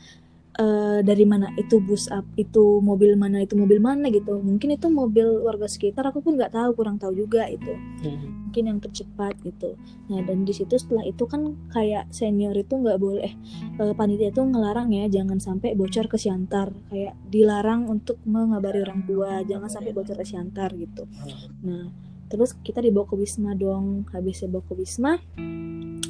eh, 0.57 0.98
dari 1.02 1.24
mana 1.24 1.55
itu 1.55 1.79
bus 1.79 2.11
up 2.11 2.26
itu 2.35 2.83
mobil 2.83 3.14
mana 3.14 3.38
itu 3.38 3.55
mobil 3.55 3.79
mana 3.79 4.11
gitu 4.11 4.40
mungkin 4.40 4.74
itu 4.74 4.90
mobil 4.90 5.46
warga 5.46 5.70
sekitar 5.70 6.11
aku 6.11 6.18
pun 6.18 6.35
nggak 6.35 6.50
tahu 6.50 6.70
kurang 6.74 6.98
tahu 6.98 7.14
juga 7.14 7.46
itu 7.46 7.70
Hmm. 8.02 8.45
Mungkin 8.56 8.72
yang 8.72 8.80
tercepat 8.80 9.36
gitu. 9.44 9.76
Nah 10.08 10.24
dan 10.24 10.48
di 10.48 10.56
situ 10.56 10.80
setelah 10.80 11.04
itu 11.04 11.28
kan 11.28 11.52
kayak 11.68 12.08
senior 12.08 12.56
itu 12.56 12.72
nggak 12.72 12.96
boleh 12.96 13.28
eh, 13.76 13.92
panitia 13.92 14.32
itu 14.32 14.40
ngelarang 14.40 14.88
ya 14.96 15.12
jangan 15.12 15.36
sampai 15.36 15.76
bocor 15.76 16.08
ke 16.08 16.16
Siantar. 16.16 16.72
Kayak 16.88 17.20
dilarang 17.28 17.84
untuk 17.84 18.16
mengabari 18.24 18.80
orang 18.80 19.04
tua 19.04 19.44
jangan 19.44 19.68
sampai 19.68 19.92
bocor 19.92 20.16
ke 20.16 20.24
Siantar 20.24 20.72
gitu. 20.72 21.04
Ah, 21.20 21.28
Nah, 21.68 21.92
terus 22.32 22.56
kita 22.64 22.80
dibawa 22.80 23.04
ke 23.04 23.12
wisma 23.20 23.52
dong. 23.52 24.08
Habis 24.08 24.48
dibawa 24.48 24.64
ke 24.64 24.72
wisma 24.72 25.20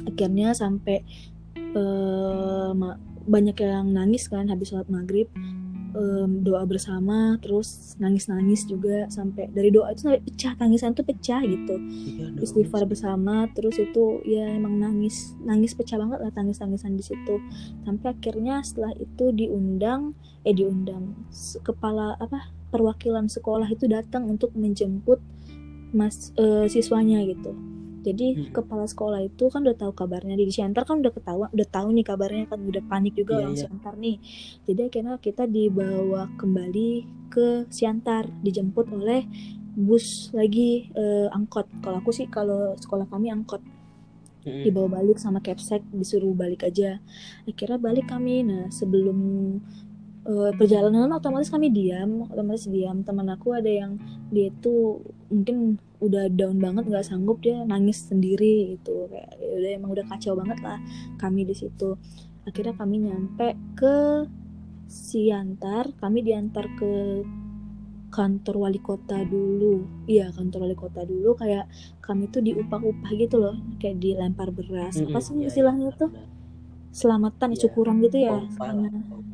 akhirnya 0.07 0.55
sampai 0.55 1.03
eh, 1.51 2.71
banyak 3.27 3.59
yang 3.59 3.91
nangis 3.91 4.31
kan 4.31 4.47
habis 4.47 4.71
sholat 4.71 4.87
maghrib 4.87 5.27
em, 5.97 6.45
doa 6.45 6.61
bersama 6.69 7.41
terus 7.41 7.97
nangis 7.97 8.29
nangis 8.29 8.69
juga 8.69 9.09
sampai 9.09 9.49
dari 9.49 9.73
doa 9.73 9.89
itu 9.89 10.05
sampai 10.05 10.21
pecah 10.21 10.53
tangisan 10.53 10.93
tuh 10.93 11.01
pecah 11.01 11.41
gitu. 11.41 11.75
Iya 11.81 12.37
istighfar 12.45 12.85
bersama. 12.85 13.49
terus 13.57 13.81
itu 13.81 14.21
ya 14.27 14.45
emang 14.53 14.77
nangis 14.77 15.33
nangis 15.41 15.73
pecah 15.73 15.97
banget 15.97 16.21
lah 16.21 16.31
tangis 16.31 16.61
tangisan 16.61 16.93
di 16.93 17.03
situ. 17.03 17.41
Sampai 17.81 18.13
akhirnya 18.13 18.61
setelah 18.61 18.93
itu 18.95 19.33
diundang 19.33 20.13
eh 20.45 20.53
diundang 20.53 21.17
kepala 21.65 22.15
apa 22.21 22.53
perwakilan 22.69 23.27
sekolah 23.27 23.67
itu 23.67 23.89
datang 23.89 24.29
untuk 24.29 24.53
menjemput 24.53 25.19
mas 25.95 26.35
eh, 26.35 26.67
siswanya 26.67 27.23
gitu 27.23 27.55
jadi 28.07 28.27
Hmm. 28.39 28.55
kepala 28.55 28.87
sekolah 28.87 29.19
itu 29.19 29.51
kan 29.51 29.67
udah 29.67 29.75
tahu 29.75 29.91
kabarnya. 29.91 30.39
Di 30.39 30.47
Siantar 30.47 30.87
kan 30.87 31.03
udah 31.03 31.11
ketahuan 31.11 31.49
udah 31.51 31.67
tahu 31.67 31.87
nih 31.91 32.05
kabarnya 32.07 32.43
kan 32.47 32.59
udah 32.63 32.83
panik 32.87 33.13
juga 33.19 33.35
Iya, 33.35 33.39
orang. 33.43 33.55
Siantar 33.59 33.93
nih. 33.99 34.15
Jadi 34.63 34.79
akhirnya 34.87 35.13
kita 35.19 35.43
dibawa 35.45 36.31
kembali 36.39 36.89
ke 37.27 37.47
Siantar 37.67 38.31
dijemput 38.41 38.87
oleh 38.95 39.27
bus 39.75 40.31
lagi 40.31 40.89
eh, 40.95 41.27
angkot. 41.29 41.67
Kalau 41.83 41.99
aku 41.99 42.09
sih 42.15 42.25
kalau 42.31 42.73
sekolah 42.79 43.05
kami 43.11 43.29
angkot. 43.29 43.59
Mm-mm. 44.47 44.63
dibawa 44.63 45.03
balik 45.03 45.19
sama 45.19 45.43
capsek 45.43 45.83
disuruh 45.91 46.31
balik 46.31 46.63
aja. 46.63 47.03
Akhirnya 47.43 47.75
balik 47.83 48.07
kami. 48.07 48.47
Nah 48.47 48.71
sebelum 48.71 49.19
eh, 50.27 50.51
perjalanan 50.59 51.09
otomatis 51.15 51.49
kami 51.49 51.71
diam 51.71 52.27
otomatis 52.27 52.67
diam. 52.67 53.01
Teman 53.07 53.27
aku 53.31 53.55
ada 53.55 53.69
yang 53.71 53.97
dia 54.33 54.51
itu 54.51 54.99
mungkin 55.31 55.79
udah 55.97 56.29
down 56.29 56.61
banget 56.61 56.83
nggak 56.91 57.07
sanggup 57.07 57.41
dia 57.41 57.63
nangis 57.63 58.05
sendiri 58.07 58.77
gitu. 58.77 59.07
Kayak 59.11 59.31
ya 59.39 59.49
udah 59.57 59.71
emang 59.79 59.91
udah 59.95 60.05
kacau 60.11 60.33
banget 60.37 60.59
lah 60.61 60.77
kami 61.21 61.47
di 61.47 61.55
situ. 61.55 61.95
Akhirnya 62.47 62.75
kami 62.77 62.95
nyampe 63.07 63.47
ke 63.79 63.95
Siantar 64.87 65.91
kami 65.99 66.23
diantar 66.23 66.71
ke 66.79 66.91
kantor 68.07 68.55
wali 68.63 68.79
kota 68.79 69.19
dulu. 69.27 69.83
Iya 70.07 70.31
kantor 70.31 70.59
wali 70.67 70.77
kota 70.79 71.03
dulu. 71.03 71.35
Kayak 71.35 71.67
kami 71.99 72.31
tuh 72.31 72.39
diupah-upah 72.39 73.11
gitu 73.19 73.35
loh 73.35 73.55
kayak 73.81 73.99
dilempar 73.99 74.49
beras. 74.55 74.95
Apa 75.03 75.19
sih 75.19 75.35
iya, 75.35 75.39
iya, 75.43 75.47
istilahnya 75.51 75.91
tuh? 75.99 76.11
Benar. 76.11 76.35
selamatan 76.91 77.49
ya 77.53 77.55
Iya, 77.55 77.61
syukuran 77.61 77.95
gitu 78.01 78.17
ya 78.25 78.31
lah. 78.41 78.45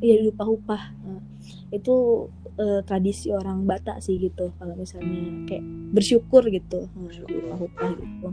Iya 0.04 0.20
diupah-upah. 0.20 0.84
Nah, 1.08 1.22
itu 1.72 2.28
eh, 2.60 2.82
tradisi 2.84 3.32
orang 3.32 3.64
Batak 3.64 4.04
sih 4.04 4.20
gitu 4.20 4.52
kalau 4.60 4.76
misalnya 4.76 5.48
kayak 5.48 5.64
bersyukur 5.96 6.44
gitu. 6.52 6.92
Diupah-upah 6.92 7.92
gitu. 7.96 8.28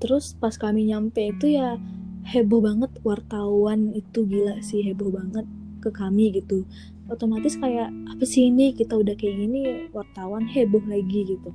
Terus 0.00 0.36
pas 0.36 0.56
kami 0.56 0.88
nyampe 0.88 1.20
itu 1.20 1.54
ya 1.54 1.76
heboh 2.24 2.64
banget 2.64 2.92
wartawan 3.04 3.92
itu 3.92 4.24
gila 4.24 4.60
sih 4.64 4.80
heboh 4.80 5.12
banget 5.12 5.44
ke 5.84 5.92
kami 5.92 6.32
gitu. 6.32 6.64
Otomatis 7.04 7.60
kayak 7.60 7.92
apa 8.08 8.24
sih 8.24 8.48
ini? 8.48 8.72
Kita 8.72 8.96
udah 8.96 9.12
kayak 9.12 9.36
gini 9.36 9.92
wartawan 9.92 10.48
heboh 10.48 10.80
lagi 10.88 11.36
gitu. 11.36 11.52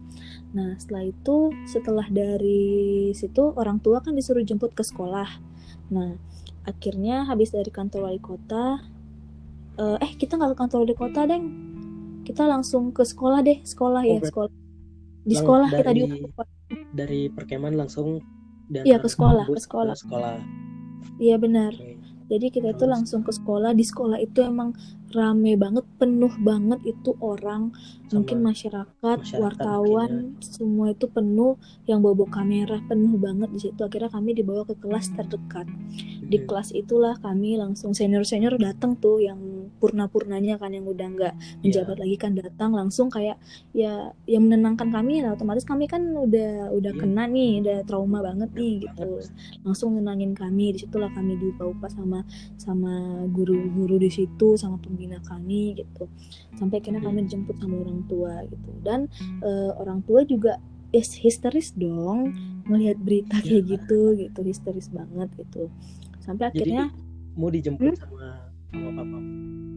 Nah 0.53 0.77
setelah 0.77 1.09
itu 1.09 1.53
setelah 1.65 2.05
dari 2.09 3.09
situ 3.17 3.53
orang 3.57 3.81
tua 3.81 4.01
kan 4.05 4.13
disuruh 4.13 4.45
jemput 4.45 4.77
ke 4.77 4.85
sekolah. 4.85 5.29
Nah 5.89 6.17
akhirnya 6.63 7.23
habis 7.23 7.49
dari 7.49 7.69
kantor 7.69 8.07
wali 8.07 8.19
kota 8.19 8.79
eh, 9.75 9.97
eh 9.99 10.11
kita 10.15 10.35
nggak 10.35 10.53
ke 10.53 10.57
kantor 10.57 10.77
wali 10.83 10.95
kota 10.95 11.21
deng 11.23 11.45
kita 12.23 12.45
langsung 12.45 12.91
ke 12.91 13.01
sekolah 13.01 13.41
deh 13.41 13.59
sekolah 13.61 14.01
ya 14.03 14.17
Oh, 14.17 14.21
ber- 14.21 14.27
sekolah 14.27 14.51
di 15.19 15.33
Lang- 15.33 15.41
sekolah 15.41 15.67
kita 15.71 15.91
diupah 15.91 16.47
dari 16.91 17.21
perkemahan 17.27 17.75
langsung 17.75 18.19
Iya, 18.69 19.01
ke 19.01 19.09
sekolah, 19.09 19.49
ke 19.49 19.57
sekolah. 19.57 19.97
sekolah. 19.97 20.37
iya 21.17 21.41
benar. 21.41 21.73
Jadi 22.29 22.53
kita 22.53 22.69
itu 22.69 22.85
Terus? 22.85 22.93
langsung 22.93 23.25
ke 23.25 23.33
sekolah. 23.33 23.73
Di 23.73 23.81
sekolah 23.81 24.21
itu 24.21 24.45
emang 24.45 24.77
rame 25.09 25.57
banget, 25.57 25.85
penuh 25.97 26.33
banget 26.41 26.79
itu 26.85 27.17
orang, 27.21 27.73
Sama 28.09 28.21
mungkin 28.21 28.37
masyarakat, 28.45 29.17
masyarakat 29.21 29.41
wartawan, 29.41 30.11
semua 30.41 30.93
itu 30.93 31.05
penuh 31.09 31.57
yang 31.89 31.99
bawa 32.01 32.25
kamera, 32.29 32.81
penuh 32.85 33.17
banget 33.17 33.49
di 33.53 33.59
situ. 33.59 33.79
Akhirnya 33.81 34.09
kami 34.09 34.37
dibawa 34.37 34.65
ke 34.65 34.77
kelas 34.77 35.13
terdekat. 35.13 35.65
Di 36.29 36.37
Mm. 36.37 36.45
kelas 36.45 36.69
itulah 36.77 37.17
kami 37.17 37.57
langsung 37.57 37.97
senior-senior 37.97 38.57
datang 38.61 38.93
tuh 38.97 39.17
yang 39.17 39.39
purna-purnanya 39.81 40.59
kan 40.61 40.75
yang 40.75 40.85
udah 40.85 41.07
nggak 41.09 41.33
Iya. 41.33 41.59
menjabat 41.63 41.97
lagi 42.03 42.15
kan 42.19 42.31
datang 42.35 42.75
langsung 42.75 43.07
kayak 43.07 43.39
ya 43.71 44.11
yang 44.27 44.45
menenangkan 44.45 44.91
kami 44.91 45.23
ya 45.23 45.33
otomatis 45.33 45.63
kami 45.63 45.87
kan 45.87 46.03
udah 46.03 46.69
udah 46.75 46.93
Iya. 46.93 46.99
kena 46.99 47.23
nih 47.25 47.63
udah 47.63 47.77
trauma 47.87 48.19
banget 48.19 48.51
nih 48.53 48.85
gitu 48.85 49.23
langsung 49.63 49.95
nenangin 49.95 50.35
kami 50.35 50.75
di 50.75 50.83
situlah 50.83 51.09
kami 51.15 51.39
diupah-upah 51.39 51.89
sama 51.89 52.19
sama 52.59 53.23
guru-guru 53.31 53.95
di 53.97 54.11
situ 54.11 54.59
sama 54.59 54.77
pembina 54.99 55.23
kami 55.23 55.79
gitu. 55.79 56.11
Sampai 56.53 56.83
akhirnya 56.83 56.99
kami 56.99 57.23
dijemput 57.23 57.55
sama 57.55 57.79
orang 57.79 58.03
tua 58.05 58.43
gitu. 58.43 58.69
Dan 58.83 59.07
eh, 59.39 59.71
orang 59.79 60.03
tua 60.03 60.27
juga 60.27 60.59
is 60.91 61.15
histeris 61.15 61.71
dong 61.71 62.35
melihat 62.67 62.99
berita 62.99 63.39
kayak 63.39 63.63
Iya. 63.63 63.71
gitu 63.71 63.99
gitu. 64.19 64.39
Histeris 64.43 64.91
banget 64.91 65.31
gitu. 65.39 65.71
Sampai 66.19 66.51
Jadi 66.51 66.75
akhirnya 66.75 66.85
mau 67.33 67.47
dijemput 67.47 67.95
Hmm? 67.95 68.01
sama 68.03 68.48
sama 68.71 68.91
papa. 68.95 69.17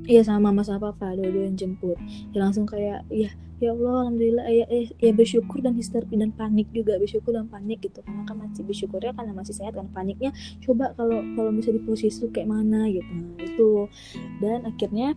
Iya 0.02 0.20
sama 0.26 0.50
mama 0.50 0.66
sama 0.66 0.90
papa 0.90 1.14
dua-dua 1.14 1.46
yang 1.46 1.54
jemput 1.54 1.94
ya 2.34 2.42
langsung 2.42 2.66
kayak 2.66 3.06
ya 3.06 3.30
ya 3.62 3.70
Allah 3.70 4.10
alhamdulillah 4.10 4.46
ya, 4.50 4.66
ya, 4.66 4.82
ya 4.98 5.12
bersyukur 5.14 5.62
dan 5.62 5.78
histeri 5.78 6.18
dan 6.18 6.34
panik 6.34 6.66
juga 6.74 6.98
bersyukur 6.98 7.30
dan 7.30 7.46
panik 7.46 7.78
gitu 7.86 8.02
karena 8.02 8.26
kan 8.26 8.34
masih 8.42 8.66
bersyukurnya 8.66 9.14
karena 9.14 9.30
masih 9.30 9.54
sehat 9.54 9.78
kan 9.78 9.86
paniknya 9.94 10.34
coba 10.66 10.90
kalau 10.98 11.22
kalau 11.38 11.54
bisa 11.54 11.70
di 11.70 11.78
posisi 11.78 12.18
itu 12.18 12.34
kayak 12.34 12.50
mana 12.50 12.90
gitu 12.90 13.06
nah, 13.14 13.38
itu 13.38 13.70
dan 14.42 14.66
akhirnya 14.66 15.14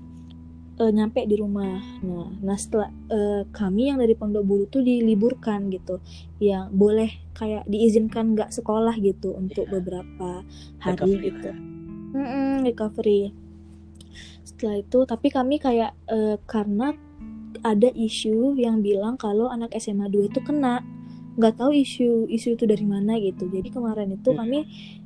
eh, 0.77 0.91
nyampe 0.93 1.25
di 1.25 1.35
rumah 1.41 1.81
nah 2.05 2.29
nah 2.45 2.53
setelah 2.53 2.93
eh, 3.09 3.49
kami 3.49 3.89
yang 3.89 3.97
dari 3.97 4.13
Pondok 4.13 4.45
Bulu 4.45 4.69
tuh 4.69 4.85
diliburkan 4.85 5.73
gitu 5.73 5.97
yang 6.37 6.69
boleh 6.69 7.09
kayak 7.33 7.65
diizinkan 7.65 8.37
nggak 8.37 8.53
sekolah 8.53 8.93
gitu 9.01 9.33
untuk 9.33 9.65
Iya. 9.65 9.81
beberapa 9.81 10.45
hari 10.77 10.93
Recovery 10.93 11.25
gitu 11.33 11.47
lah. 11.49 11.59
Mm-mm, 12.15 12.63
recovery. 12.63 13.21
Setelah 14.45 14.77
itu, 14.79 14.99
tapi 15.09 15.27
kami 15.33 15.57
kayak 15.57 15.97
eh, 16.07 16.37
karena 16.45 16.93
ada 17.65 17.89
isu 17.89 18.53
yang 18.61 18.85
bilang 18.85 19.17
kalau 19.17 19.49
anak 19.49 19.73
SMA 19.81 20.05
2 20.05 20.29
itu 20.29 20.39
kena, 20.45 20.85
nggak 21.35 21.57
tahu 21.59 21.73
isu 21.73 22.29
isu 22.29 22.55
itu 22.55 22.63
dari 22.69 22.85
mana 22.85 23.17
gitu. 23.17 23.49
Jadi 23.49 23.73
kemarin 23.73 24.13
itu 24.15 24.29
Hmm. 24.31 24.39
kami 24.45 24.59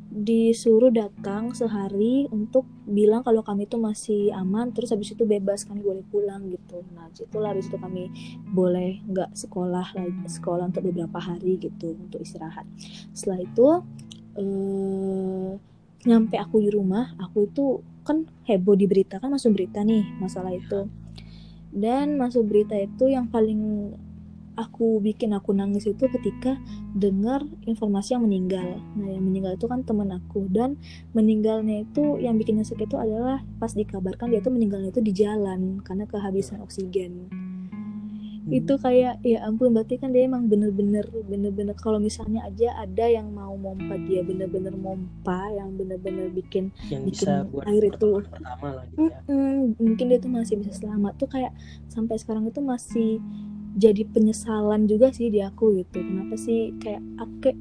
disuruh 0.10 0.90
datang 0.90 1.54
sehari 1.54 2.26
untuk 2.34 2.66
bilang 2.90 3.22
kalau 3.22 3.46
kami 3.46 3.70
itu 3.70 3.78
masih 3.78 4.34
aman, 4.34 4.74
terus 4.74 4.90
habis 4.90 5.14
itu 5.14 5.22
bebas 5.22 5.70
kami 5.70 5.86
boleh 5.86 6.02
pulang 6.10 6.50
gitu. 6.50 6.82
Nah, 6.98 7.14
itulah 7.14 7.54
habis 7.54 7.70
itu 7.70 7.78
kami 7.78 8.10
boleh 8.50 9.06
nggak 9.06 9.38
sekolah 9.38 9.94
lagi 9.94 10.26
sekolah 10.26 10.66
untuk 10.74 10.90
beberapa 10.90 11.22
hari 11.22 11.62
gitu 11.62 11.94
untuk 11.94 12.26
istirahat. 12.26 12.66
Setelah 13.14 13.40
itu 13.46 13.68
eh 14.42 15.50
nyampe 16.10 16.36
aku 16.42 16.58
di 16.64 16.70
rumah, 16.74 17.14
aku 17.22 17.46
itu 17.46 17.66
kan 18.10 18.26
heboh 18.50 18.74
di 18.74 18.90
berita 18.90 19.22
kan 19.22 19.30
masuk 19.30 19.54
berita 19.54 19.86
nih 19.86 20.02
masalah 20.18 20.50
itu. 20.50 20.90
Dan 21.70 22.18
masuk 22.18 22.50
berita 22.50 22.74
itu 22.74 23.14
yang 23.14 23.30
paling 23.30 23.94
aku 24.58 25.00
bikin 25.00 25.32
aku 25.32 25.56
nangis 25.56 25.88
itu 25.88 26.10
ketika 26.10 26.60
dengar 26.98 27.46
informasi 27.64 28.18
yang 28.18 28.28
meninggal. 28.28 28.82
Nah, 28.98 29.08
yang 29.14 29.24
meninggal 29.24 29.56
itu 29.56 29.70
kan 29.70 29.86
temen 29.88 30.12
aku 30.12 30.52
dan 30.52 30.76
meninggalnya 31.16 31.88
itu 31.88 32.20
yang 32.20 32.36
bikin 32.36 32.60
nyesek 32.60 32.84
itu 32.84 33.00
adalah 33.00 33.46
pas 33.62 33.72
dikabarkan 33.72 34.34
dia 34.34 34.44
tuh 34.44 34.52
meninggalnya 34.52 34.92
itu 34.92 35.00
di 35.00 35.14
jalan 35.16 35.80
karena 35.86 36.04
kehabisan 36.10 36.60
oksigen 36.60 37.32
itu 38.50 38.74
kayak 38.82 39.22
ya 39.22 39.46
ampun 39.46 39.72
berarti 39.78 40.02
kan 40.02 40.10
dia 40.10 40.26
emang 40.26 40.50
bener-bener 40.50 41.06
bener-bener 41.26 41.78
kalau 41.78 42.02
misalnya 42.02 42.42
aja 42.50 42.74
ada 42.82 43.06
yang 43.06 43.30
mau 43.30 43.54
mompa 43.54 43.96
dia 44.10 44.26
bener-bener 44.26 44.74
mompa 44.74 45.54
yang 45.54 45.78
bener-bener 45.78 46.34
bikin 46.34 46.74
yang 46.90 47.06
bikin 47.06 47.30
bisa 47.30 47.46
buat 47.46 47.66
air 47.70 47.84
itu. 47.94 48.10
pertama 48.26 48.68
lah 48.74 48.84
gitu 48.90 49.06
ya. 49.06 49.20
"Mm-mm, 49.30 49.78
mungkin 49.78 50.06
dia 50.10 50.20
tuh 50.20 50.32
masih 50.34 50.56
bisa 50.58 50.74
selamat 50.74 51.14
tuh 51.22 51.30
kayak 51.30 51.54
sampai 51.94 52.16
sekarang 52.18 52.50
itu 52.50 52.60
masih 52.62 53.22
jadi 53.78 54.02
penyesalan 54.10 54.90
juga 54.90 55.14
sih 55.14 55.30
di 55.30 55.46
aku 55.46 55.78
gitu 55.78 56.02
kenapa 56.02 56.34
sih 56.34 56.74
kayak 56.82 57.06
aku 57.22 57.34
kayak 57.46 57.58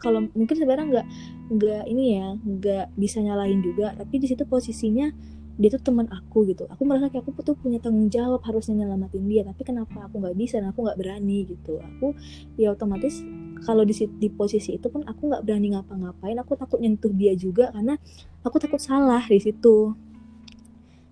kalau 0.00 0.24
mungkin 0.32 0.56
sebenarnya 0.56 0.86
nggak 0.88 1.06
nggak 1.50 1.84
ini 1.90 2.04
ya 2.16 2.26
nggak 2.40 2.86
bisa 2.96 3.20
nyalain 3.20 3.60
juga 3.60 3.92
tapi 3.98 4.16
di 4.16 4.26
situ 4.30 4.46
posisinya 4.48 5.12
dia 5.56 5.68
tuh 5.72 5.82
teman 5.82 6.06
aku 6.08 6.46
gitu. 6.48 6.64
Aku 6.70 6.86
merasa 6.86 7.10
kayak 7.10 7.26
aku 7.26 7.42
tuh 7.42 7.56
punya 7.58 7.82
tanggung 7.82 8.08
jawab 8.08 8.40
harusnya 8.46 8.84
nyelamatin 8.84 9.24
dia 9.26 9.42
tapi 9.42 9.62
kenapa 9.66 10.06
aku 10.06 10.22
nggak 10.22 10.36
bisa 10.38 10.62
dan 10.62 10.72
aku 10.72 10.86
nggak 10.86 10.98
berani 11.00 11.48
gitu. 11.48 11.80
Aku 11.80 12.14
ya 12.60 12.72
otomatis 12.72 13.24
kalau 13.64 13.84
di 13.84 13.92
di 13.92 14.28
posisi 14.32 14.76
itu 14.76 14.88
pun 14.88 15.04
aku 15.04 15.28
nggak 15.28 15.42
berani 15.44 15.76
ngapa-ngapain 15.76 16.36
aku 16.40 16.56
takut 16.56 16.80
nyentuh 16.80 17.12
dia 17.12 17.36
juga 17.36 17.68
karena 17.74 17.96
aku 18.44 18.56
takut 18.56 18.80
salah 18.80 19.24
di 19.26 19.40
situ. 19.40 19.92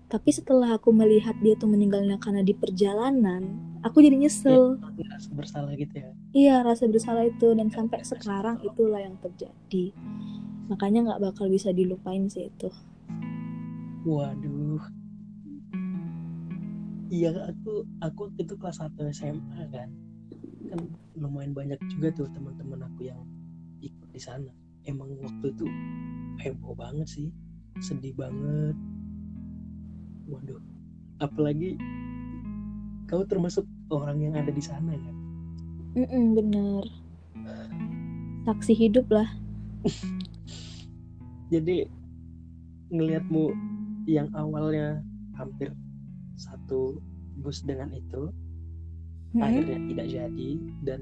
Tapi 0.09 0.29
setelah 0.33 0.73
aku 0.73 0.89
melihat 0.89 1.37
dia 1.37 1.53
tuh 1.53 1.69
meninggalnya 1.69 2.17
karena 2.17 2.41
di 2.41 2.57
perjalanan 2.57 3.45
aku 3.85 4.01
jadi 4.01 4.17
nyesel. 4.17 4.81
Ya, 4.97 5.13
rasa 5.13 5.29
bersalah 5.29 5.71
gitu 5.77 5.93
ya? 5.93 6.09
Iya 6.33 6.55
rasa 6.65 6.89
bersalah 6.89 7.29
itu 7.29 7.53
dan 7.53 7.69
sampai 7.69 8.01
sekarang 8.01 8.57
itulah 8.65 8.97
yang 8.97 9.13
terjadi. 9.21 9.93
Makanya 10.73 11.13
nggak 11.13 11.21
bakal 11.29 11.45
bisa 11.53 11.69
dilupain 11.69 12.25
sih 12.25 12.49
itu 12.49 12.73
waduh. 14.09 14.81
Iya 17.09 17.33
aku 17.49 17.85
aku 18.01 18.33
itu 18.41 18.53
kelas 18.57 18.81
1 18.81 18.97
SMA 19.13 19.69
kan. 19.69 19.89
Kan 20.69 20.79
lumayan 21.17 21.53
banyak 21.53 21.77
juga 21.93 22.13
tuh 22.13 22.27
teman-teman 22.33 22.85
aku 22.89 23.09
yang 23.09 23.21
ikut 23.85 24.09
di 24.09 24.21
sana. 24.21 24.49
Emang 24.89 25.13
waktu 25.21 25.53
itu 25.53 25.65
heboh 26.41 26.73
banget 26.73 27.05
sih. 27.05 27.29
Sedih 27.85 28.17
banget. 28.17 28.73
Waduh. 30.29 30.61
Apalagi 31.21 31.77
kau 33.09 33.25
termasuk 33.25 33.65
orang 33.89 34.21
yang 34.21 34.33
ada 34.37 34.49
di 34.53 34.61
sana 34.61 34.93
kan? 34.93 35.15
Mm-mm, 35.97 36.37
bener. 36.37 36.85
Saksi 38.45 38.73
hidup 38.77 39.09
lah. 39.09 39.29
Jadi 41.49 41.89
ngelihatmu 42.93 43.53
yang 44.09 44.29
awalnya 44.33 45.05
hampir 45.37 45.69
satu 46.33 46.97
bus 47.45 47.61
dengan 47.61 47.93
itu 47.93 48.33
Mm-mm. 49.37 49.45
akhirnya 49.45 49.79
tidak 49.93 50.07
jadi 50.09 50.49
dan 50.81 50.99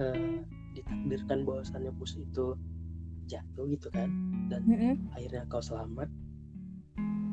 eh, 0.00 0.40
ditakdirkan 0.72 1.44
bahwasannya 1.44 1.92
bus 2.00 2.16
itu 2.16 2.56
jatuh 3.28 3.68
gitu 3.68 3.92
kan 3.92 4.08
dan 4.48 4.64
Mm-mm. 4.64 4.94
akhirnya 5.12 5.44
kau 5.52 5.60
selamat 5.60 6.08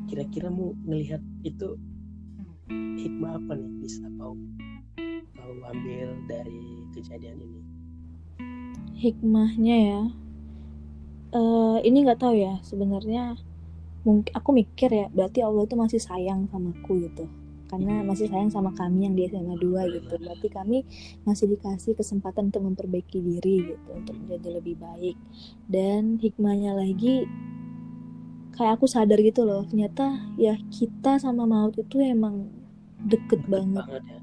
kira-kira 0.08 0.52
mu 0.52 0.76
ngelihat 0.84 1.20
itu 1.42 1.80
hikmah 3.00 3.40
apa 3.40 3.52
nih 3.56 3.72
bisa 3.80 4.04
kau 4.20 4.36
kau 5.34 5.52
ambil 5.72 6.12
dari 6.28 6.84
kejadian 6.92 7.40
ini 7.40 7.60
hikmahnya 8.98 9.76
ya 9.78 10.02
eh 11.32 11.78
ini 11.84 11.98
nggak 12.04 12.20
tahu 12.20 12.34
ya 12.36 12.60
sebenarnya 12.64 13.36
mungkin 14.08 14.32
aku 14.32 14.56
mikir 14.56 14.88
ya 14.88 15.06
berarti 15.12 15.44
Allah 15.44 15.68
itu 15.68 15.76
masih 15.76 16.00
sayang 16.00 16.48
sama 16.48 16.72
aku 16.72 17.04
gitu. 17.04 17.28
Karena 17.68 18.00
masih 18.00 18.32
sayang 18.32 18.48
sama 18.48 18.72
kami 18.72 19.04
yang 19.04 19.12
di 19.12 19.28
SMA 19.28 19.60
2 19.60 19.92
gitu. 19.92 20.16
berarti 20.16 20.48
kami 20.48 20.88
masih 21.28 21.52
dikasih 21.52 21.92
kesempatan 21.92 22.48
untuk 22.48 22.64
memperbaiki 22.64 23.20
diri 23.20 23.76
gitu 23.76 23.88
untuk 23.92 24.16
menjadi 24.16 24.56
lebih 24.56 24.80
baik. 24.80 25.16
Dan 25.68 26.16
hikmahnya 26.16 26.72
lagi 26.72 27.28
kayak 28.56 28.80
aku 28.80 28.88
sadar 28.88 29.20
gitu 29.20 29.44
loh 29.44 29.68
ternyata 29.68 30.18
ya 30.40 30.56
kita 30.72 31.20
sama 31.20 31.44
maut 31.44 31.76
itu 31.76 32.00
emang 32.00 32.48
deket 33.04 33.44
banget. 33.44 33.84
banget 33.84 34.04
ya. 34.08 34.20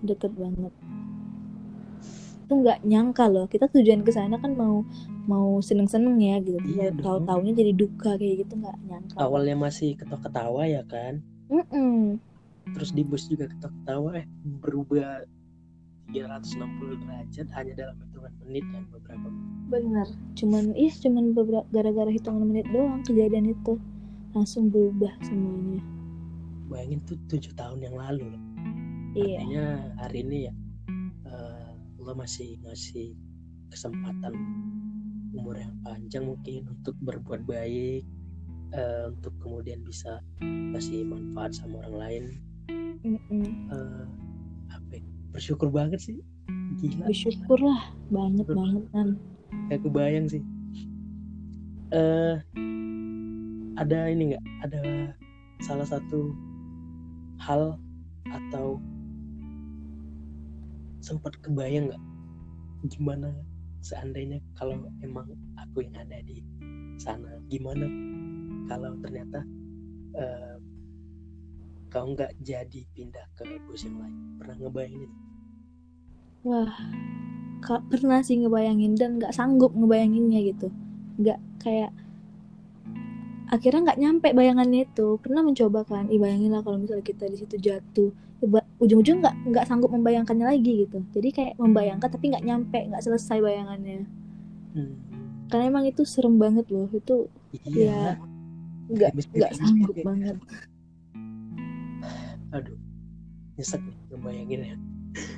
Deket 0.00 0.32
banget 0.32 0.72
itu 2.48 2.56
nggak 2.64 2.80
nyangka 2.88 3.28
loh. 3.28 3.44
Kita 3.44 3.68
tujuan 3.68 4.00
ke 4.00 4.08
sana 4.08 4.40
kan 4.40 4.56
mau 4.56 4.80
mau 5.28 5.60
seneng 5.60 5.84
seneng 5.84 6.16
ya 6.16 6.40
gitu. 6.40 6.56
Iya 6.64 6.96
tahu 6.96 7.28
taunya 7.28 7.52
jadi 7.52 7.76
duka 7.76 8.16
kayak 8.16 8.48
gitu 8.48 8.56
nggak 8.56 8.76
nyangka. 8.88 9.14
Awalnya 9.20 9.56
masih 9.60 9.92
ketawa-ketawa 10.00 10.64
ya 10.64 10.80
kan? 10.88 11.20
Mm-mm. 11.52 12.20
terus 12.76 12.92
di 12.92 13.00
bus 13.00 13.24
juga 13.32 13.48
ketawa-ketawa 13.48 14.20
eh 14.20 14.26
berubah 14.60 15.24
360 16.12 17.00
derajat 17.00 17.48
hanya 17.56 17.72
dalam 17.72 17.96
hitungan 18.00 18.32
menit 18.44 18.64
kan 18.68 18.82
beberapa 18.92 19.28
menit. 19.28 19.68
bener. 19.68 20.08
Cuman 20.36 20.64
ih 20.76 20.92
cuman 20.92 21.24
beberapa 21.36 21.64
gara-gara 21.68 22.08
hitungan 22.12 22.44
menit 22.48 22.68
doang 22.72 23.04
kejadian 23.04 23.52
itu. 23.52 23.76
Langsung 24.36 24.68
berubah 24.68 25.12
semuanya. 25.24 25.80
Bayangin 26.68 27.00
tuh 27.08 27.16
tujuh 27.32 27.52
tahun 27.56 27.80
yang 27.80 27.96
lalu 27.96 28.28
loh. 28.28 28.42
iya. 29.16 29.40
Artinya 29.40 29.66
hari 30.04 30.18
ini 30.20 30.38
ya 30.48 30.52
lo 32.08 32.16
masih 32.16 32.56
ngasih 32.64 33.12
kesempatan 33.68 34.32
umur 35.36 35.60
yang 35.60 35.76
panjang 35.84 36.24
mungkin 36.24 36.64
untuk 36.72 36.96
berbuat 37.04 37.44
baik 37.44 38.00
eh, 38.72 39.04
untuk 39.12 39.36
kemudian 39.44 39.84
bisa 39.84 40.24
kasih 40.72 41.04
manfaat 41.04 41.52
sama 41.52 41.84
orang 41.84 41.96
lain. 42.00 42.24
Eh, 43.04 44.04
apa 44.72 44.92
ya, 44.96 45.04
bersyukur 45.36 45.68
banget 45.68 46.00
sih. 46.00 46.16
Gila. 46.80 47.12
Bersyukur 47.12 47.60
lah 47.60 47.92
banget 48.08 48.48
Bersyukur. 48.48 48.56
banget 48.56 48.84
kan 48.96 49.08
gak 49.68 49.80
kebayang 49.84 50.26
sih. 50.32 50.42
Eh 51.92 52.36
ada 53.76 53.98
ini 54.08 54.32
nggak? 54.32 54.44
Ada 54.64 54.80
salah 55.60 55.86
satu 55.88 56.32
hal 57.36 57.76
atau 58.28 58.80
sempat 61.08 61.32
kebayang 61.40 61.88
nggak? 61.88 62.02
Gimana 62.92 63.32
seandainya 63.80 64.44
kalau 64.52 64.76
emang 65.00 65.32
aku 65.56 65.88
yang 65.88 65.96
ada 65.96 66.20
di 66.20 66.44
sana? 67.00 67.40
Gimana 67.48 67.88
kalau 68.68 68.92
ternyata 69.00 69.40
eh, 70.12 70.56
kau 71.88 72.12
nggak 72.12 72.36
jadi 72.44 72.84
pindah 72.92 73.24
ke 73.32 73.48
bus 73.64 73.88
yang 73.88 73.96
lain? 73.96 74.16
Pernah 74.36 74.56
ngebayangin 74.60 75.12
wah 76.46 76.72
Kak, 77.58 77.90
pernah 77.90 78.22
sih 78.22 78.38
ngebayangin 78.38 78.94
dan 78.94 79.18
nggak 79.18 79.34
sanggup 79.34 79.74
ngebayanginnya 79.74 80.46
gitu. 80.46 80.70
Nggak 81.18 81.42
kayak 81.58 81.90
akhirnya 83.50 83.90
nggak 83.90 83.98
nyampe 83.98 84.28
bayangannya 84.30 84.86
itu. 84.86 85.18
Pernah 85.18 85.42
mencoba 85.42 85.82
kan 85.82 86.06
Ih, 86.06 86.22
bayangin 86.22 86.54
lah 86.54 86.62
kalau 86.62 86.78
misalnya 86.78 87.02
kita 87.02 87.26
di 87.26 87.34
situ 87.34 87.58
jatuh 87.58 88.14
ujung-ujung 88.78 89.18
nggak 89.18 89.34
nggak 89.50 89.64
sanggup 89.66 89.90
membayangkannya 89.90 90.46
lagi 90.46 90.86
gitu. 90.86 91.02
Jadi 91.10 91.28
kayak 91.30 91.54
membayangkan 91.58 92.06
tapi 92.06 92.30
nggak 92.30 92.44
nyampe 92.46 92.78
nggak 92.86 93.02
selesai 93.02 93.42
bayangannya. 93.42 94.06
Hmm, 94.78 94.94
karena 95.50 95.64
emang 95.66 95.84
itu 95.86 96.06
serem 96.06 96.38
banget 96.38 96.70
loh. 96.70 96.86
Itu 96.90 97.26
iya. 97.66 98.14
nggak 98.88 99.10
Habis 99.12 99.26
nggak 99.34 99.50
pikir- 99.50 99.58
sanggup 99.58 99.90
pikir. 99.90 100.04
banget. 100.06 100.36
Aduh 102.56 102.78
nyesek 103.58 103.82
nih 103.82 103.96
ngebayanginnya 104.08 104.76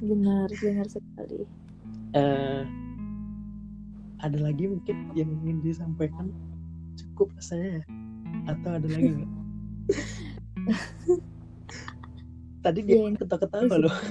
benar 0.04 0.48
benar 0.60 0.86
sekali. 0.86 1.48
Eh 2.12 2.62
ada 4.20 4.36
lagi 4.36 4.68
mungkin 4.68 5.08
yang 5.16 5.32
ingin 5.40 5.64
disampaikan? 5.64 6.28
Cukup 7.00 7.32
rasanya 7.32 7.80
ya? 7.80 7.84
atau 8.46 8.70
ada 8.76 8.86
lagi 8.86 9.08
nggak 9.10 9.30
tadi 12.60 12.80
dia 12.84 12.96
Ya, 12.96 13.08
ini 13.08 13.16
ketawa-ketawa 13.16 13.74
loh. 13.78 13.94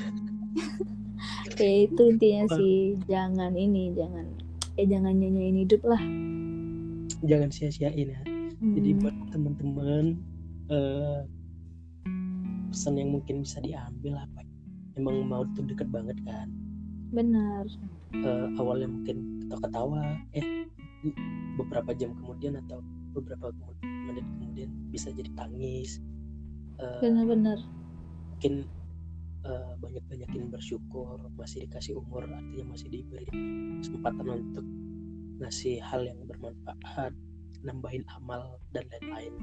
Ya 1.59 1.71
itu 1.83 2.01
intinya 2.07 2.47
Apa? 2.47 2.55
sih. 2.55 2.95
Jangan 3.03 3.51
ini 3.51 3.91
jangan 3.91 4.25
eh 4.79 4.87
jangan 4.87 5.11
nyanyiin 5.11 5.67
hidup 5.67 5.83
lah. 5.83 5.99
Jangan 7.21 7.51
sia-siain 7.51 8.15
ya. 8.15 8.21
Jadi 8.71 8.89
Hmm, 8.89 8.99
buat 9.03 9.15
teman-teman 9.29 10.05
eh 10.71 11.19
pesan 12.69 12.95
yang 12.95 13.11
mungkin 13.11 13.41
bisa 13.43 13.59
diambil 13.59 14.23
apa 14.23 14.45
emang 14.95 15.25
mau 15.27 15.43
tuh 15.51 15.67
deket 15.67 15.91
banget 15.91 16.15
kan? 16.23 16.47
Benar. 17.11 17.67
Eh, 18.15 18.47
awalnya 18.55 18.87
mungkin 18.87 19.43
ketawa-ketawa 19.43 20.01
eh 20.31 20.45
beberapa 21.59 21.91
jam 21.91 22.15
kemudian 22.15 22.55
atau 22.65 22.79
beberapa 23.11 23.51
menit 23.83 24.23
kemudian 24.39 24.69
bisa 24.91 25.11
jadi 25.11 25.27
tangis. 25.35 25.99
Eh, 26.79 26.99
benar-benar 27.03 27.59
mungkin 28.39 28.63
eh, 29.43 29.71
banyak-banyakin 29.83 30.47
bersyukur 30.47 31.19
masih 31.35 31.67
dikasih 31.67 31.99
umur 31.99 32.23
artinya 32.23 32.71
masih 32.71 32.87
diberi 32.87 33.27
kesempatan 33.83 34.47
untuk 34.47 34.63
ngasih 35.43 35.83
hal 35.83 36.07
yang 36.07 36.15
bermanfaat 36.23 37.11
nambahin 37.59 38.07
amal 38.15 38.55
dan 38.71 38.87
lain-lain. 38.87 39.35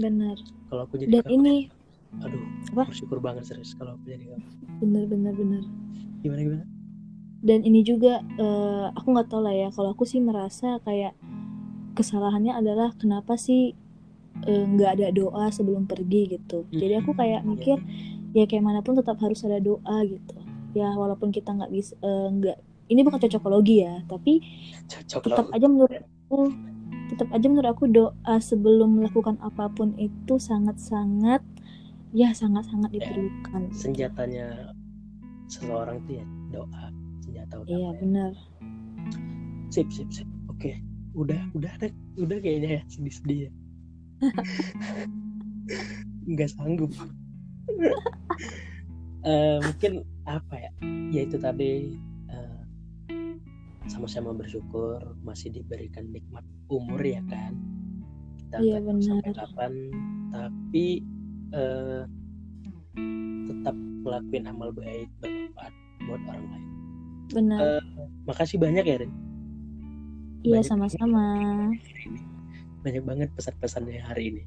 Benar. 0.00 0.36
Kalau 0.72 0.88
aku 0.88 0.96
jadi 0.96 1.20
dan 1.20 1.28
ini 1.28 1.68
aduh 2.24 2.40
Apa? 2.72 2.88
bersyukur 2.88 3.20
banget 3.20 3.44
serius 3.44 3.76
kalau 3.76 4.00
aku 4.00 4.08
jadi 4.08 4.32
kamu 4.32 4.48
benar-benar 4.80 5.36
benar 5.36 5.62
gimana 6.24 6.40
gimana? 6.40 6.64
Dan 7.44 7.68
ini 7.68 7.84
juga 7.84 8.24
eh, 8.24 8.86
aku 8.96 9.12
nggak 9.12 9.28
tahu 9.28 9.44
lah 9.44 9.52
ya 9.52 9.68
kalau 9.76 9.92
aku 9.92 10.08
sih 10.08 10.24
merasa 10.24 10.80
kayak 10.88 11.12
kesalahannya 11.92 12.56
adalah 12.56 12.96
kenapa 12.96 13.36
sih 13.36 13.76
eh, 14.44 14.64
nggak 14.68 14.90
ada 15.00 15.06
doa 15.12 15.48
sebelum 15.52 15.84
pergi 15.84 16.36
gitu. 16.36 16.64
Jadi 16.72 16.94
aku 16.96 17.12
kayak 17.12 17.44
Hmm, 17.44 17.52
mikir 17.56 17.78
ya 18.36 18.44
kayak 18.44 18.68
mana 18.68 18.84
pun 18.84 19.00
tetap 19.00 19.16
harus 19.24 19.40
ada 19.48 19.56
doa 19.56 20.04
gitu. 20.04 20.36
Ya 20.76 20.92
walaupun 20.92 21.32
kita 21.32 21.56
nggak 21.56 21.72
bisa 21.72 21.96
eh, 22.04 22.28
nggak 22.36 22.58
ini 22.92 23.00
bukan 23.02 23.18
cocokologi 23.18 23.82
ya 23.82 24.02
tapi 24.06 24.42
cocok 24.86 25.22
tetap 25.26 25.46
aja 25.50 25.66
menurut 25.66 26.02
aku 26.04 26.38
tetap 27.06 27.28
aja 27.34 27.46
menurut 27.46 27.70
aku 27.70 27.84
doa 27.90 28.34
sebelum 28.38 29.00
melakukan 29.00 29.38
apa 29.42 29.70
pun 29.70 29.94
itu 29.98 30.38
sangat-sangat 30.38 31.42
ya 32.14 32.30
sangat-sangat 32.34 32.90
diperlukan. 32.94 33.70
senjatanya 33.74 34.74
seseorang 35.50 36.02
tuh 36.06 36.22
ya 36.22 36.26
doa 36.54 36.84
senjata 37.22 37.54
utama 37.62 37.78
iya 37.78 37.90
ya. 37.90 37.98
benar. 38.02 38.32
Sip 39.70 39.88
sip 39.90 40.08
sip. 40.10 40.26
Oke 40.50 40.78
udah 41.16 41.40
udah 41.56 41.70
ada 41.80 41.88
udah 42.20 42.38
kayaknya 42.38 42.78
ya 42.78 42.82
sedih 42.90 43.14
sedih 43.14 43.38
ya. 43.48 43.50
Nggak 46.30 46.50
sanggup 46.54 46.90
Eh, 49.26 49.58
mungkin 49.58 49.92
apa 50.22 50.54
ya? 50.54 50.70
Ya 51.10 51.20
itu 51.26 51.34
tadi 51.34 51.98
eh, 52.30 52.60
sama-sama 53.90 54.30
bersyukur 54.30 55.02
masih 55.22 55.50
diberikan 55.50 56.06
nikmat 56.14 56.46
umur 56.70 57.02
ya 57.02 57.18
kan? 57.26 57.58
Kita 58.38 58.62
Iya, 58.62 58.78
tahu 58.78 59.02
sampai 59.02 59.30
benar. 59.34 59.38
kapan 59.42 59.72
tapi 60.30 60.86
eh, 61.50 62.02
tetap 63.46 63.74
ngelakuin 63.74 64.46
amal 64.46 64.70
baik 64.70 65.10
bermanfaat 65.18 65.74
buat 66.06 66.22
orang 66.30 66.46
lain. 66.46 66.66
Benar. 67.34 67.58
Eh, 67.58 67.82
makasih 68.30 68.62
banyak 68.62 68.84
ya 68.86 68.96
Rin. 69.02 69.12
Iya 70.46 70.62
sama-sama. 70.62 71.22
banyak 72.86 73.02
banget 73.02 73.28
pesan-pesannya 73.34 73.98
hari 73.98 74.30
ini. 74.30 74.42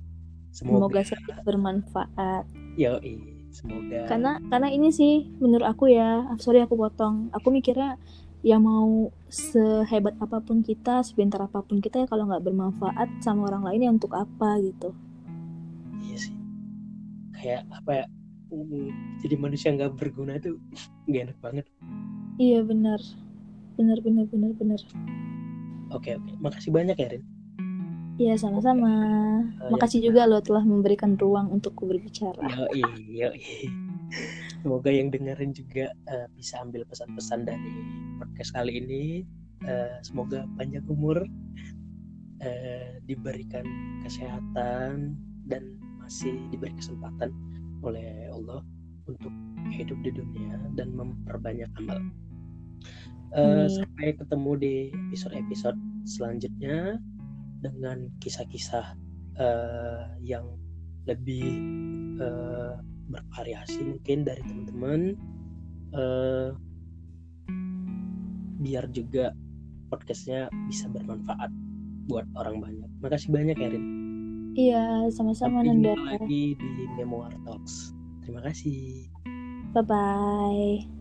Semoga 0.56 0.80
semoga, 0.88 1.02
sedikit 1.04 1.36
bermanfaat 1.44 2.48
yoi 2.80 3.16
semoga. 3.52 4.08
Karena 4.08 4.40
karena 4.48 4.70
ini 4.72 4.90
sih 4.96 5.28
menurut 5.44 5.68
aku 5.68 5.92
ya 5.92 6.24
ah, 6.24 6.38
sorry 6.40 6.64
aku 6.64 6.80
potong. 6.80 7.28
Aku 7.36 7.52
mikirnya 7.52 8.00
ya 8.40 8.56
mau 8.56 9.12
sehebat 9.28 10.16
apa 10.24 10.40
pun 10.40 10.64
kita 10.64 11.04
sebentar 11.04 11.44
apa 11.44 11.60
pun 11.60 11.84
kita 11.84 12.04
ya 12.04 12.08
kalau 12.08 12.32
nggak 12.32 12.48
bermanfaat 12.48 13.20
sama 13.20 13.52
orang 13.52 13.68
lain 13.68 13.84
ya 13.84 13.92
untuk 13.92 14.16
apa 14.16 14.64
gitu. 14.64 14.96
Iya 16.08 16.18
sih. 16.30 16.36
Kayak 17.36 17.68
apa 17.68 17.92
ya 17.92 18.06
jadi 19.22 19.36
manusia 19.38 19.70
nggak 19.76 20.00
berguna 20.00 20.40
itu 20.40 20.56
nggak 21.12 21.22
enak 21.30 21.38
banget. 21.44 21.66
Iya 22.40 22.64
benar. 22.64 23.04
Benar 23.76 24.00
benar 24.00 24.26
benar 24.32 24.52
benar. 24.56 24.82
Oke 25.92 26.16
oke. 26.16 26.32
Makasih 26.40 26.72
banyak 26.72 26.96
ya 26.96 27.10
Rin 27.12 27.24
iya 28.20 28.36
sama-sama. 28.36 28.92
Eh, 29.64 29.72
makasih 29.72 30.12
juga 30.12 30.28
lo 30.28 30.44
telah 30.44 30.62
memberikan 30.62 31.16
ruang 31.16 31.50
untukku 31.56 31.88
berbicara. 31.88 32.44
Yoi 32.44 32.84
yoi 33.16 33.72
semoga 34.62 34.92
yang 34.92 35.08
dengerin 35.08 35.56
juga 35.56 35.96
eh, 36.12 36.28
bisa 36.36 36.60
ambil 36.60 36.84
pesan-pesan 36.84 37.48
dari 37.48 37.74
podcast 38.20 38.52
kali 38.52 38.84
ini. 38.84 39.04
Eh, 39.64 39.98
semoga 40.04 40.44
panjang 40.60 40.84
umur 40.92 41.24
eh, 42.44 43.00
diberikan 43.08 43.64
kesehatan 44.04 45.16
dan 45.48 45.80
masih 46.04 46.36
diberi 46.52 46.76
kesempatan 46.76 47.32
oleh 47.80 48.28
Allah 48.36 48.60
untuk 49.08 49.32
hidup 49.72 49.96
di 50.04 50.12
dunia 50.12 50.60
dan 50.76 50.92
memperbanyak 50.92 51.72
amal. 51.80 52.04
Amin. 53.30 53.70
sampai 53.70 54.18
ketemu 54.18 54.52
di 54.58 54.76
episode-episode 54.90 55.78
selanjutnya 56.02 56.98
dengan 57.60 58.08
kisah-kisah 58.24 58.96
eh, 59.40 60.04
yang 60.24 60.46
lebih 61.08 61.46
eh, 62.20 62.74
bervariasi 63.10 63.82
mungkin 63.84 64.28
dari 64.28 64.42
teman-teman 64.46 65.00
eh, 65.96 66.50
biar 68.60 68.86
juga 68.92 69.32
podcastnya 69.90 70.52
bisa 70.70 70.86
bermanfaat 70.92 71.50
buat 72.10 72.26
orang 72.38 72.62
banyak. 72.62 72.90
Makasih 73.02 73.30
banyak 73.32 73.58
ya 73.58 73.70
Rin. 73.70 73.86
iya 74.58 74.86
sama-sama 75.14 75.62
Nanda 75.62 75.94
lagi 75.96 76.58
di 76.58 76.70
Memoir 76.98 77.32
Talks. 77.46 77.94
Terima 78.26 78.42
kasih. 78.46 79.08
bye 79.74 79.86
bye 79.86 80.99